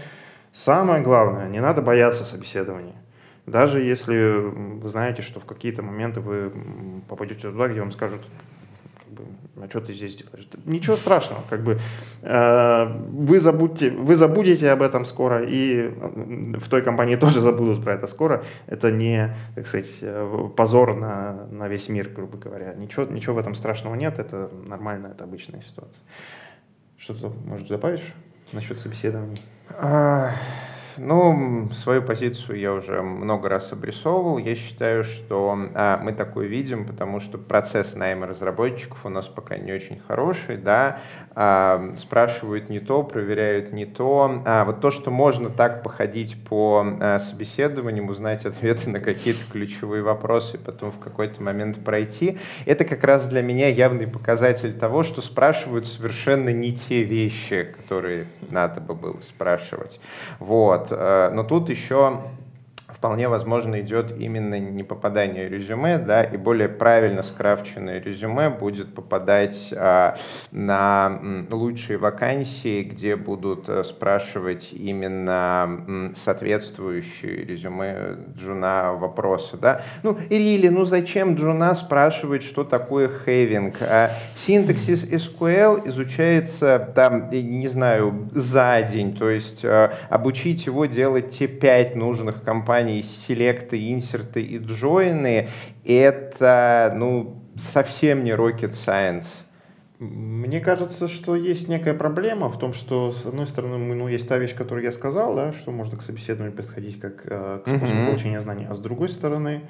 [0.52, 2.96] самое главное, не надо бояться собеседования.
[3.46, 6.52] Даже если вы знаете, что в какие-то моменты вы
[7.08, 8.20] попадете туда, где вам скажут,
[9.24, 10.48] бы, а что ты здесь делаешь?
[10.64, 11.78] Ничего страшного, как бы
[12.22, 17.94] э, вы, забудьте, вы забудете об этом скоро, и в той компании тоже забудут про
[17.94, 18.44] это скоро.
[18.66, 22.74] Это не, так сказать, э, позор на, на весь мир, грубо говоря.
[22.74, 26.02] Ничего, ничего в этом страшного нет, это нормально, это обычная ситуация.
[26.96, 28.14] Что-то, может, добавишь
[28.52, 29.40] насчет собеседований?
[30.98, 34.38] Ну, свою позицию я уже много раз обрисовывал.
[34.38, 39.56] Я считаю, что а, мы такое видим, потому что процесс найма разработчиков у нас пока
[39.56, 40.98] не очень хороший, да,
[41.34, 44.42] а, спрашивают не то, проверяют не то.
[44.44, 50.02] А вот то, что можно так походить по а, собеседованиям, узнать ответы на какие-то ключевые
[50.02, 55.22] вопросы, потом в какой-то момент пройти, это как раз для меня явный показатель того, что
[55.22, 60.00] спрашивают совершенно не те вещи, которые надо бы было спрашивать.
[60.40, 60.87] Вот.
[60.90, 62.20] Э, но тут еще
[62.88, 69.68] вполне возможно идет именно не попадание резюме, да, и более правильно скрафченное резюме будет попадать
[69.72, 70.16] а,
[70.50, 79.82] на лучшие вакансии, где будут а, спрашивать именно соответствующие резюме джуна вопросы, да.
[80.02, 83.76] Ну, Ирили, ну зачем джуна спрашивать, что такое хейвинг?
[83.82, 91.36] А, синтаксис SQL изучается там, не знаю, за день, то есть а, обучить его делать
[91.36, 95.48] те пять нужных компаний компаний селекты, инсерты и джойны,
[95.84, 99.26] это ну, совсем не rocket science.
[99.98, 104.38] Мне кажется, что есть некая проблема в том, что, с одной стороны, ну, есть та
[104.38, 108.06] вещь, которую я сказал, да, что можно к собеседованию подходить как э, к способу mm-hmm.
[108.06, 109.62] получения знаний, а с другой стороны,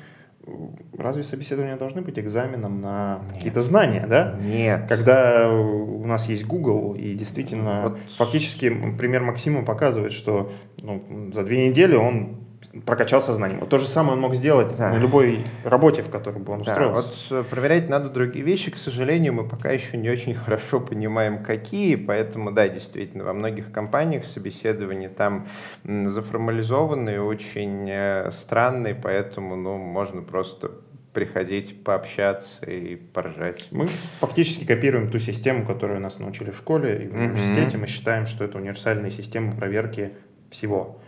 [0.96, 4.38] разве собеседования должны быть экзаменом на какие-то знания, да?
[4.42, 4.86] Нет.
[4.88, 7.98] Когда у нас есть Google, и действительно, вот.
[8.18, 10.52] фактически пример Максима показывает, что
[10.82, 12.47] ну, за две недели он
[12.84, 13.58] прокачал сознание.
[13.58, 14.90] Вот то же самое он мог сделать да.
[14.90, 17.12] на любой работе, в которой бы он да, устроился.
[17.30, 18.70] Вот э, проверять надо другие вещи.
[18.70, 21.96] К сожалению, мы пока еще не очень хорошо понимаем, какие.
[21.96, 25.48] Поэтому, да, действительно, во многих компаниях собеседования там
[25.84, 30.70] заформализованные, очень э, странные, поэтому ну, можно просто
[31.14, 33.66] приходить, пообщаться и поржать.
[33.70, 33.88] Мы
[34.20, 37.76] фактически копируем ту систему, которую нас научили в школе и в университете.
[37.76, 37.80] Mm-hmm.
[37.80, 40.12] Мы считаем, что это универсальная система проверки
[40.50, 41.00] всего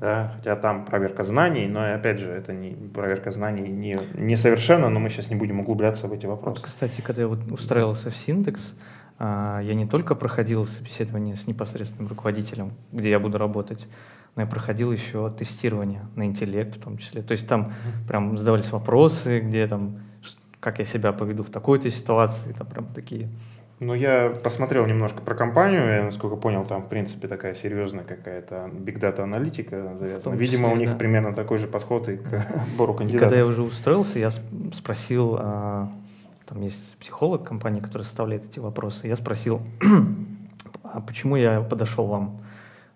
[0.00, 4.88] да, хотя там проверка знаний, но опять же, это не проверка знаний не, не совершенно,
[4.88, 6.60] но мы сейчас не будем углубляться в эти вопросы.
[6.60, 8.74] Вот, кстати, когда я вот устраивался в Синтекс,
[9.18, 13.88] а, я не только проходил собеседование с непосредственным руководителем, где я буду работать,
[14.36, 17.22] но я проходил еще тестирование на интеллект в том числе.
[17.22, 17.72] То есть там
[18.06, 19.98] прям задавались вопросы, где там,
[20.60, 23.28] как я себя поведу в такой-то ситуации, там прям такие
[23.80, 28.70] ну, я посмотрел немножко про компанию, я, насколько понял, там, в принципе, такая серьезная какая-то
[28.72, 30.34] биг дата аналитика завязана.
[30.34, 30.96] Видимо, числе, у них да.
[30.96, 32.32] примерно такой же подход и к
[32.72, 33.26] отбору кандидатов.
[33.26, 34.32] И когда я уже устроился, я
[34.72, 35.92] спросил, а,
[36.46, 39.62] там есть психолог компании, который составляет эти вопросы, я спросил,
[40.82, 42.40] а почему я подошел вам?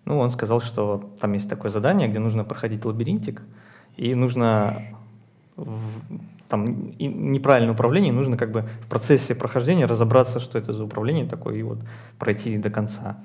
[0.03, 3.41] Ну, он сказал, что там есть такое задание, где нужно проходить лабиринтик,
[3.95, 4.83] и нужно
[6.53, 11.55] там неправильное управление, нужно как бы в процессе прохождения разобраться, что это за управление такое,
[11.55, 11.79] и вот
[12.19, 13.17] пройти до конца.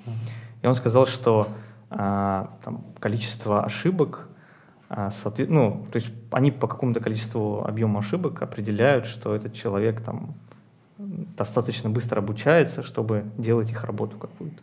[0.62, 1.46] И он сказал, что
[1.90, 4.28] а, там, количество ошибок,
[4.88, 5.50] а, соответ...
[5.50, 10.32] ну, то есть они по какому-то количеству объема ошибок определяют, что этот человек там
[10.96, 14.62] достаточно быстро обучается, чтобы делать их работу какую-то.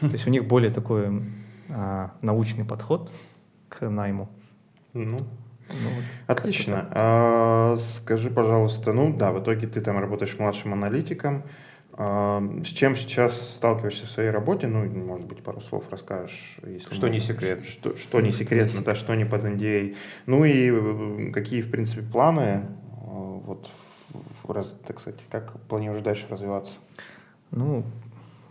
[0.00, 1.22] То есть у них более такой
[1.68, 3.10] а, научный подход
[3.68, 4.30] к найму.
[4.94, 5.18] Ну,
[5.68, 6.88] ну, вот Отлично.
[6.92, 11.44] А, скажи, пожалуйста, ну да, в итоге ты там работаешь младшим аналитиком.
[11.92, 14.66] А, с чем сейчас сталкиваешься в своей работе?
[14.66, 16.58] Ну, может быть, пару слов расскажешь.
[16.64, 17.64] Если что не секрет.
[17.66, 19.92] Что, что не секретно, да, что не под NDA.
[19.92, 19.96] А.
[20.26, 23.70] Ну и э, какие, в принципе, планы, а, вот,
[24.46, 26.74] раз, так сказать, как планируешь дальше развиваться?
[27.50, 27.84] Ну,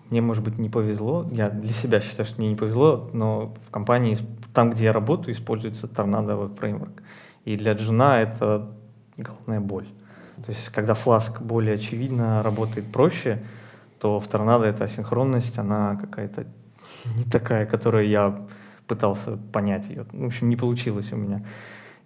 [0.10, 1.28] мне, может быть, не повезло.
[1.32, 4.18] Я для себя считаю, что мне не повезло, но в компании,
[4.54, 7.02] там, где я работаю, используется Web Framework.
[7.46, 8.72] И для джуна это
[9.18, 9.88] головная боль.
[10.46, 13.44] То есть, когда фласк более очевидно работает проще,
[14.00, 16.46] то в торнадо эта асинхронность, она какая-то
[17.16, 18.46] не такая, которую я
[18.88, 20.06] пытался понять ее.
[20.12, 21.44] В общем, не получилось у меня.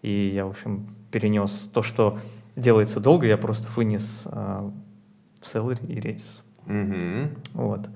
[0.02, 2.20] И я, в общем, перенес то, что
[2.56, 4.70] делается долго, я просто вынес э,
[5.42, 6.42] в Celery и Redis.
[6.66, 7.38] Mm-hmm.
[7.54, 7.90] Вот.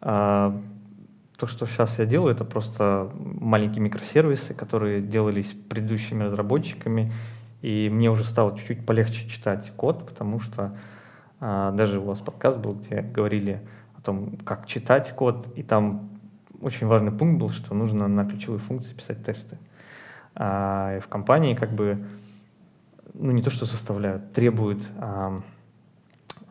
[0.00, 0.60] А,
[1.36, 7.12] то, что сейчас я делаю, это просто маленькие микросервисы, которые делались предыдущими разработчиками,
[7.62, 10.76] и мне уже стало чуть-чуть полегче читать код, потому что
[11.40, 13.60] а, даже у вас подкаст был, где говорили
[13.96, 16.10] о том, как читать код, и там
[16.60, 19.58] очень важный пункт был, что нужно на ключевые функции писать тесты.
[20.34, 22.04] А, и в компании как бы,
[23.14, 25.40] ну не то что составляют, требуют а,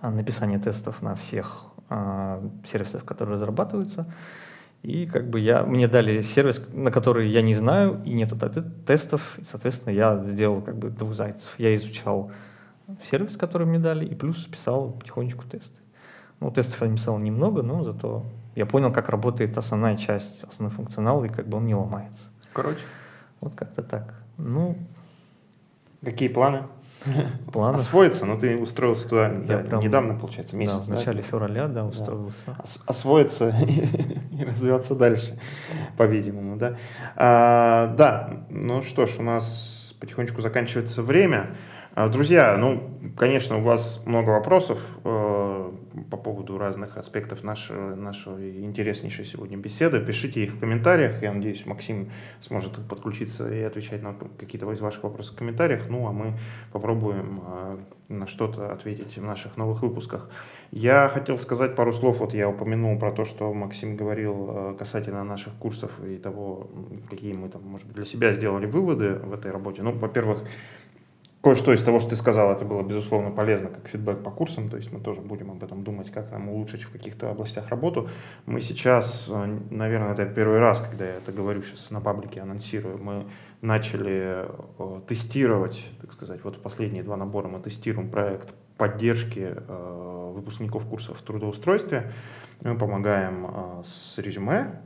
[0.02, 4.06] написания тестов на всех а, сервисах, которые разрабатываются,
[4.84, 8.38] и как бы я, мне дали сервис, на который я не знаю, и нету
[8.86, 11.50] тестов, и, соответственно, я сделал как бы двух зайцев.
[11.58, 12.32] Я изучал
[13.10, 15.82] сервис, который мне дали, и плюс писал потихонечку тесты.
[16.40, 18.24] Ну, тестов я написал немного, но зато
[18.56, 22.24] я понял, как работает основная часть, основной функционал, и как бы он не ломается.
[22.54, 22.80] Короче.
[23.42, 24.14] Вот как-то так.
[24.38, 24.78] Ну,
[26.04, 26.64] Какие планы?
[27.52, 27.82] Планов.
[27.82, 30.86] Освоиться, но ты устроился туда да, прям, недавно, получается, месяц.
[30.86, 31.28] Да, в начале да?
[31.28, 32.38] февраля, да, устроился.
[32.46, 32.56] Да.
[32.86, 33.56] Освоиться
[34.32, 35.40] и развиваться дальше,
[35.98, 36.78] по-видимому, да.
[37.16, 41.56] А, да, ну что ж, у нас потихонечку заканчивается время.
[41.96, 42.84] А, друзья, ну,
[43.18, 44.80] конечно, у вас много вопросов.
[46.10, 50.00] По поводу разных аспектов нашего, нашей интереснейшей сегодня беседы.
[50.00, 51.22] Пишите их в комментариях.
[51.22, 55.90] Я надеюсь, Максим сможет подключиться и отвечать на какие-то из ваших вопросов в комментариях.
[55.90, 56.34] Ну, а мы
[56.72, 57.78] попробуем э,
[58.10, 60.30] на что-то ответить в наших новых выпусках.
[60.72, 62.20] Я хотел сказать пару слов.
[62.20, 66.70] Вот я упомянул про то, что Максим говорил э, касательно наших курсов и того,
[67.10, 69.82] какие мы там, может быть, для себя сделали выводы в этой работе.
[69.82, 70.44] Ну, во-первых,
[71.42, 74.78] кое-что из того, что ты сказал, это было, безусловно, полезно как фидбэк по курсам, то
[74.78, 78.10] есть мы тоже будем об этом думать, как нам улучшить в каких-то областях работу.
[78.46, 82.98] Мы сейчас, э, наверное, это первый раз, когда я это говорю сейчас на паблике, анонсирую,
[82.98, 83.26] мы
[83.62, 90.32] начали э, тестировать, так сказать, вот в последние два набора мы тестируем проект поддержки э,
[90.36, 92.12] выпускников курсов в трудоустройстве.
[92.62, 94.82] Мы помогаем с резюме,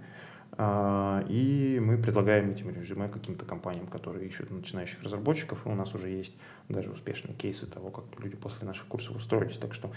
[0.58, 5.66] и мы предлагаем этим резюме каким-то компаниям, которые ищут начинающих разработчиков.
[5.66, 6.36] И у нас уже есть
[6.68, 9.58] даже успешные кейсы того, как люди после наших курсов устроились.
[9.58, 9.92] Так что,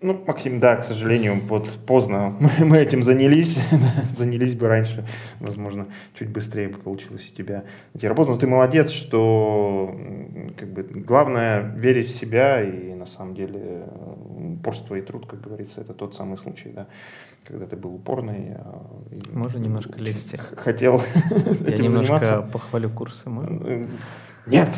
[0.00, 3.58] ну, Максим, да, к сожалению, вот поздно мы этим занялись.
[4.16, 5.06] занялись бы раньше.
[5.40, 5.86] Возможно,
[6.18, 8.32] чуть быстрее бы получилось у тебя найти работу.
[8.32, 9.94] Но ты молодец, что
[10.56, 12.62] как бы, главное верить в себя.
[12.62, 13.84] И на самом деле
[14.58, 16.86] упорство и труд, как говорится, это тот самый случай, да
[17.44, 18.52] когда ты был упорный.
[18.56, 18.86] А,
[19.32, 20.36] можно немножко лезть.
[20.56, 21.00] Хотел
[21.60, 22.42] Я этим немножко заниматься.
[22.52, 23.28] похвалю курсы.
[23.30, 23.88] Можно?
[24.46, 24.68] Нет,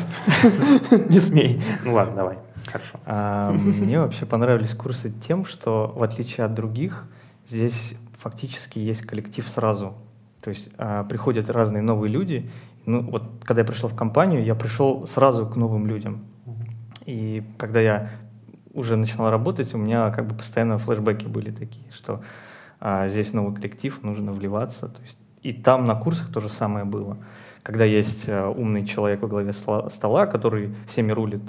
[1.09, 1.61] не смей.
[1.83, 2.37] Ну ладно, давай.
[2.65, 2.99] Хорошо.
[3.05, 7.07] А, мне вообще понравились курсы тем, что в отличие от других,
[7.49, 9.93] здесь фактически есть коллектив сразу.
[10.41, 12.49] То есть а, приходят разные новые люди.
[12.85, 16.25] Ну вот, когда я пришел в компанию, я пришел сразу к новым людям.
[17.05, 18.09] И когда я
[18.73, 22.21] уже начал работать, у меня как бы постоянно флешбеки были такие, что
[22.79, 24.87] а здесь новый коллектив, нужно вливаться.
[24.87, 27.17] То есть, и там на курсах то же самое было.
[27.63, 31.43] Когда есть э, умный человек во главе стола, который всеми рулит,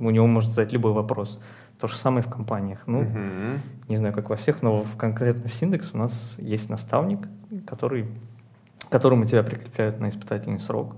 [0.00, 1.40] у него может задать любой вопрос.
[1.78, 2.80] То же самое в компаниях.
[2.86, 3.58] Ну, uh-huh.
[3.88, 7.20] не знаю, как во всех, но в, конкретно в Синдекс у нас есть наставник,
[7.66, 8.06] который,
[8.90, 10.96] которому тебя прикрепляют на испытательный срок.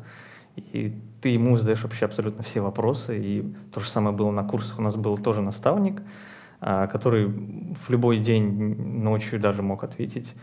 [0.56, 3.18] И ты ему задаешь вообще абсолютно все вопросы.
[3.18, 4.80] И то же самое было на курсах.
[4.80, 6.02] У нас был тоже наставник,
[6.60, 10.34] а, который в любой день, ночью даже мог ответить,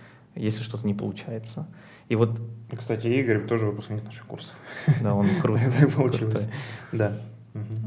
[0.43, 1.67] если что-то не получается.
[2.07, 2.39] И вот...
[2.75, 4.53] Кстати, Игорь тоже выпускник наших курсов.
[5.01, 5.61] Да, он круто.
[5.95, 6.47] получилось.
[6.91, 7.13] Да.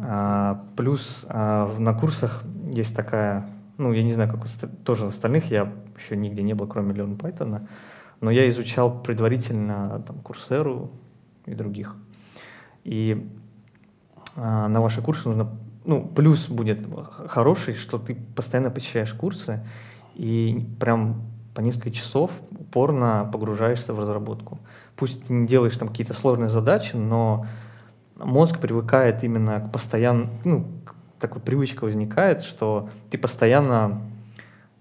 [0.05, 2.43] А, плюс а, на курсах
[2.73, 3.49] есть такая,
[3.79, 7.17] ну, я не знаю, как у тоже остальных, я еще нигде не был, кроме Learn
[7.17, 7.67] Python,
[8.21, 10.91] но я изучал предварительно там, Курсеру
[11.47, 11.97] и других.
[12.85, 13.29] И
[14.37, 15.51] а, на ваши курсы нужно
[15.85, 16.87] ну, плюс будет
[17.29, 19.61] хороший, что ты постоянно посещаешь курсы
[20.15, 21.23] и прям
[21.55, 24.59] по несколько часов упорно погружаешься в разработку.
[24.97, 27.47] Пусть ты не делаешь там какие-то сложные задачи, но
[28.17, 30.67] мозг привыкает именно к постоянно, ну,
[31.19, 34.03] такой привычка возникает, что ты постоянно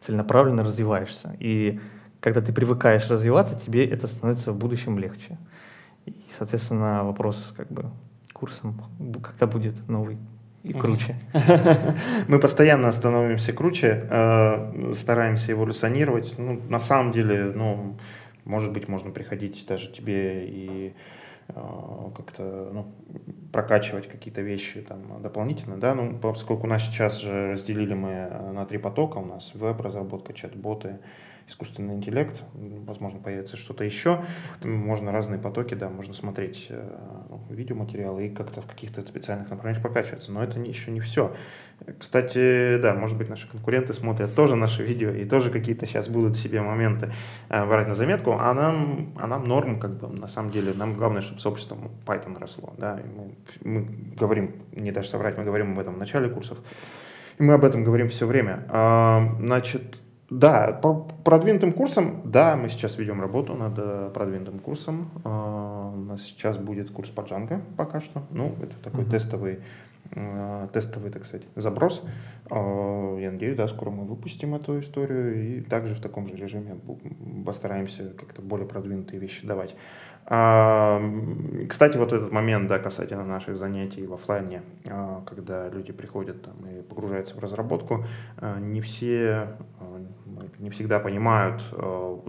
[0.02, 1.36] целенаправленно развиваешься.
[1.40, 1.80] И
[2.20, 5.38] когда ты привыкаешь развиваться, тебе это становится в будущем легче.
[6.06, 7.92] И, соответственно, вопрос как бы
[8.34, 8.82] курсом,
[9.22, 10.18] когда будет новый
[10.64, 11.16] и круче.
[12.28, 16.36] Мы постоянно становимся круче, э, стараемся эволюционировать.
[16.38, 17.98] Ну, на самом деле, ну,
[18.46, 20.94] может быть, можно приходить даже тебе и
[21.48, 21.54] э,
[22.16, 22.94] как-то ну,
[23.52, 28.66] прокачивать какие-то вещи там дополнительно, да, ну, поскольку у нас сейчас же разделили мы на
[28.66, 31.00] три потока, у нас веб-разработка, чат-боты,
[31.48, 34.24] искусственный интеллект, возможно, появится что-то еще.
[34.64, 36.68] Можно разные потоки, да, можно смотреть
[37.30, 40.32] ну, видеоматериалы и как-то в каких-то специальных направлениях прокачиваться.
[40.32, 41.36] Но это еще не все.
[41.98, 46.36] Кстати, да, может быть, наши конкуренты смотрят тоже наши видео и тоже какие-то сейчас будут
[46.36, 47.12] себе моменты
[47.50, 50.96] э, брать на заметку, а нам, а нам норм, как бы, на самом деле, нам
[50.96, 53.34] главное, чтобы сообщество Python росло, да, мы,
[53.64, 56.60] мы говорим, не даже соврать, мы говорим об этом в начале курсов,
[57.40, 58.64] и мы об этом говорим все время.
[59.40, 60.00] Значит,
[60.32, 60.94] да, по
[61.26, 65.12] продвинутым курсам, да, мы сейчас ведем работу над э, продвинутым курсом.
[65.26, 68.24] А, у нас сейчас будет курс по Django пока что.
[68.32, 69.12] Ну, это такой uh-huh.
[69.12, 69.60] тестовый,
[70.12, 72.02] э, тестовый, так сказать, заброс.
[72.50, 76.78] А, я надеюсь, да, скоро мы выпустим эту историю и также в таком же режиме
[77.46, 79.76] постараемся как-то более продвинутые вещи давать.
[80.26, 86.56] Кстати, вот этот момент, да, касательно наших занятий в офлайне, а, когда люди приходят там,
[86.70, 88.06] и погружаются в разработку,
[88.38, 90.02] а, не все, а,
[90.60, 91.64] не всегда понимают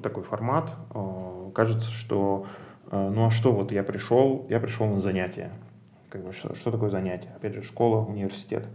[0.03, 0.71] такой формат.
[1.55, 2.47] Кажется, что
[2.91, 5.53] ну а что, вот я пришел, я пришел на занятие.
[6.09, 7.31] Как бы, что, что такое занятие?
[7.37, 8.67] Опять же, школа, университет.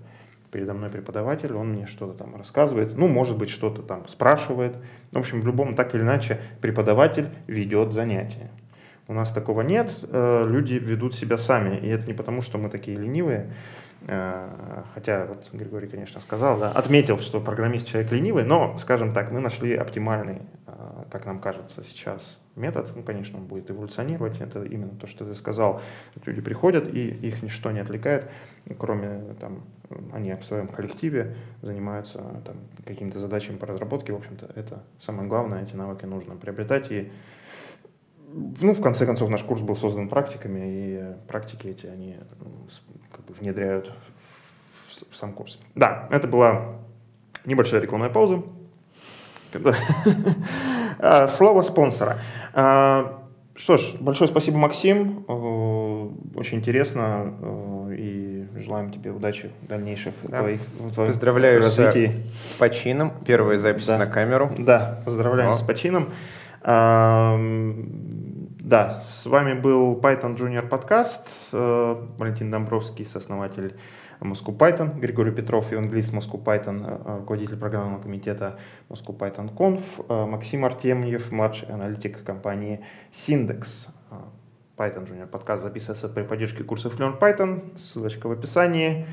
[0.52, 4.78] Передо мной преподаватель, он мне что-то там рассказывает, ну, может быть, что-то там спрашивает.
[5.12, 8.50] В общем, в любом так или иначе преподаватель ведет занятие
[9.10, 12.70] У нас такого нет, э, люди ведут себя сами, и это не потому, что мы
[12.70, 13.54] такие ленивые,
[14.06, 19.32] э, хотя вот Григорий, конечно, сказал, да, отметил, что программист человек ленивый, но, скажем так,
[19.32, 20.72] мы нашли оптимальный, э,
[21.10, 25.36] как нам кажется сейчас, метод, ну, конечно, он будет эволюционировать, это именно то, что ты
[25.36, 25.82] сказал,
[26.26, 28.30] люди приходят, и их ничто не отвлекает,
[28.78, 29.64] кроме, там,
[30.12, 35.64] они в своем коллективе занимаются там, какими-то задачами по разработке, в общем-то, это самое главное,
[35.64, 37.10] эти навыки нужно приобретать, и
[38.34, 42.18] ну, в конце концов, наш курс был создан практиками, и практики эти, они
[43.12, 43.92] как бы внедряют
[44.90, 45.60] в, в сам курс.
[45.76, 46.76] Да, это была
[47.46, 48.44] небольшая рекламная пауза.
[51.00, 52.18] А, слово спонсора.
[52.56, 53.22] А,
[53.56, 55.26] что ж, большое спасибо, Максим.
[55.28, 57.88] Очень интересно.
[57.96, 60.40] И желаем тебе удачи в дальнейших да.
[60.40, 62.16] твоих, в твоем Поздравляю развитии.
[62.52, 63.14] с почином.
[63.28, 64.00] Первая запись да.
[64.00, 64.52] на камеру.
[64.58, 65.54] Да, поздравляем О.
[65.54, 66.10] с почином.
[66.68, 67.40] Да,
[69.02, 71.30] с вами был Python Junior подкаст.
[71.54, 73.78] Э, Валентин Домбровский, сооснователь
[74.20, 78.60] Moscow Python, Григорий Петров, евангелист Moscow Python, э, руководитель программного комитета
[78.90, 83.88] Moscow Python Conf, э, Максим Артемьев, младший аналитик компании Syndex.
[84.76, 89.08] Python Junior подкаст записывается при поддержке курсов Learn Python, ссылочка в описании.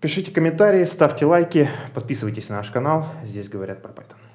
[0.00, 4.25] Пишите комментарии, ставьте лайки, подписывайтесь на наш канал, здесь говорят про Python.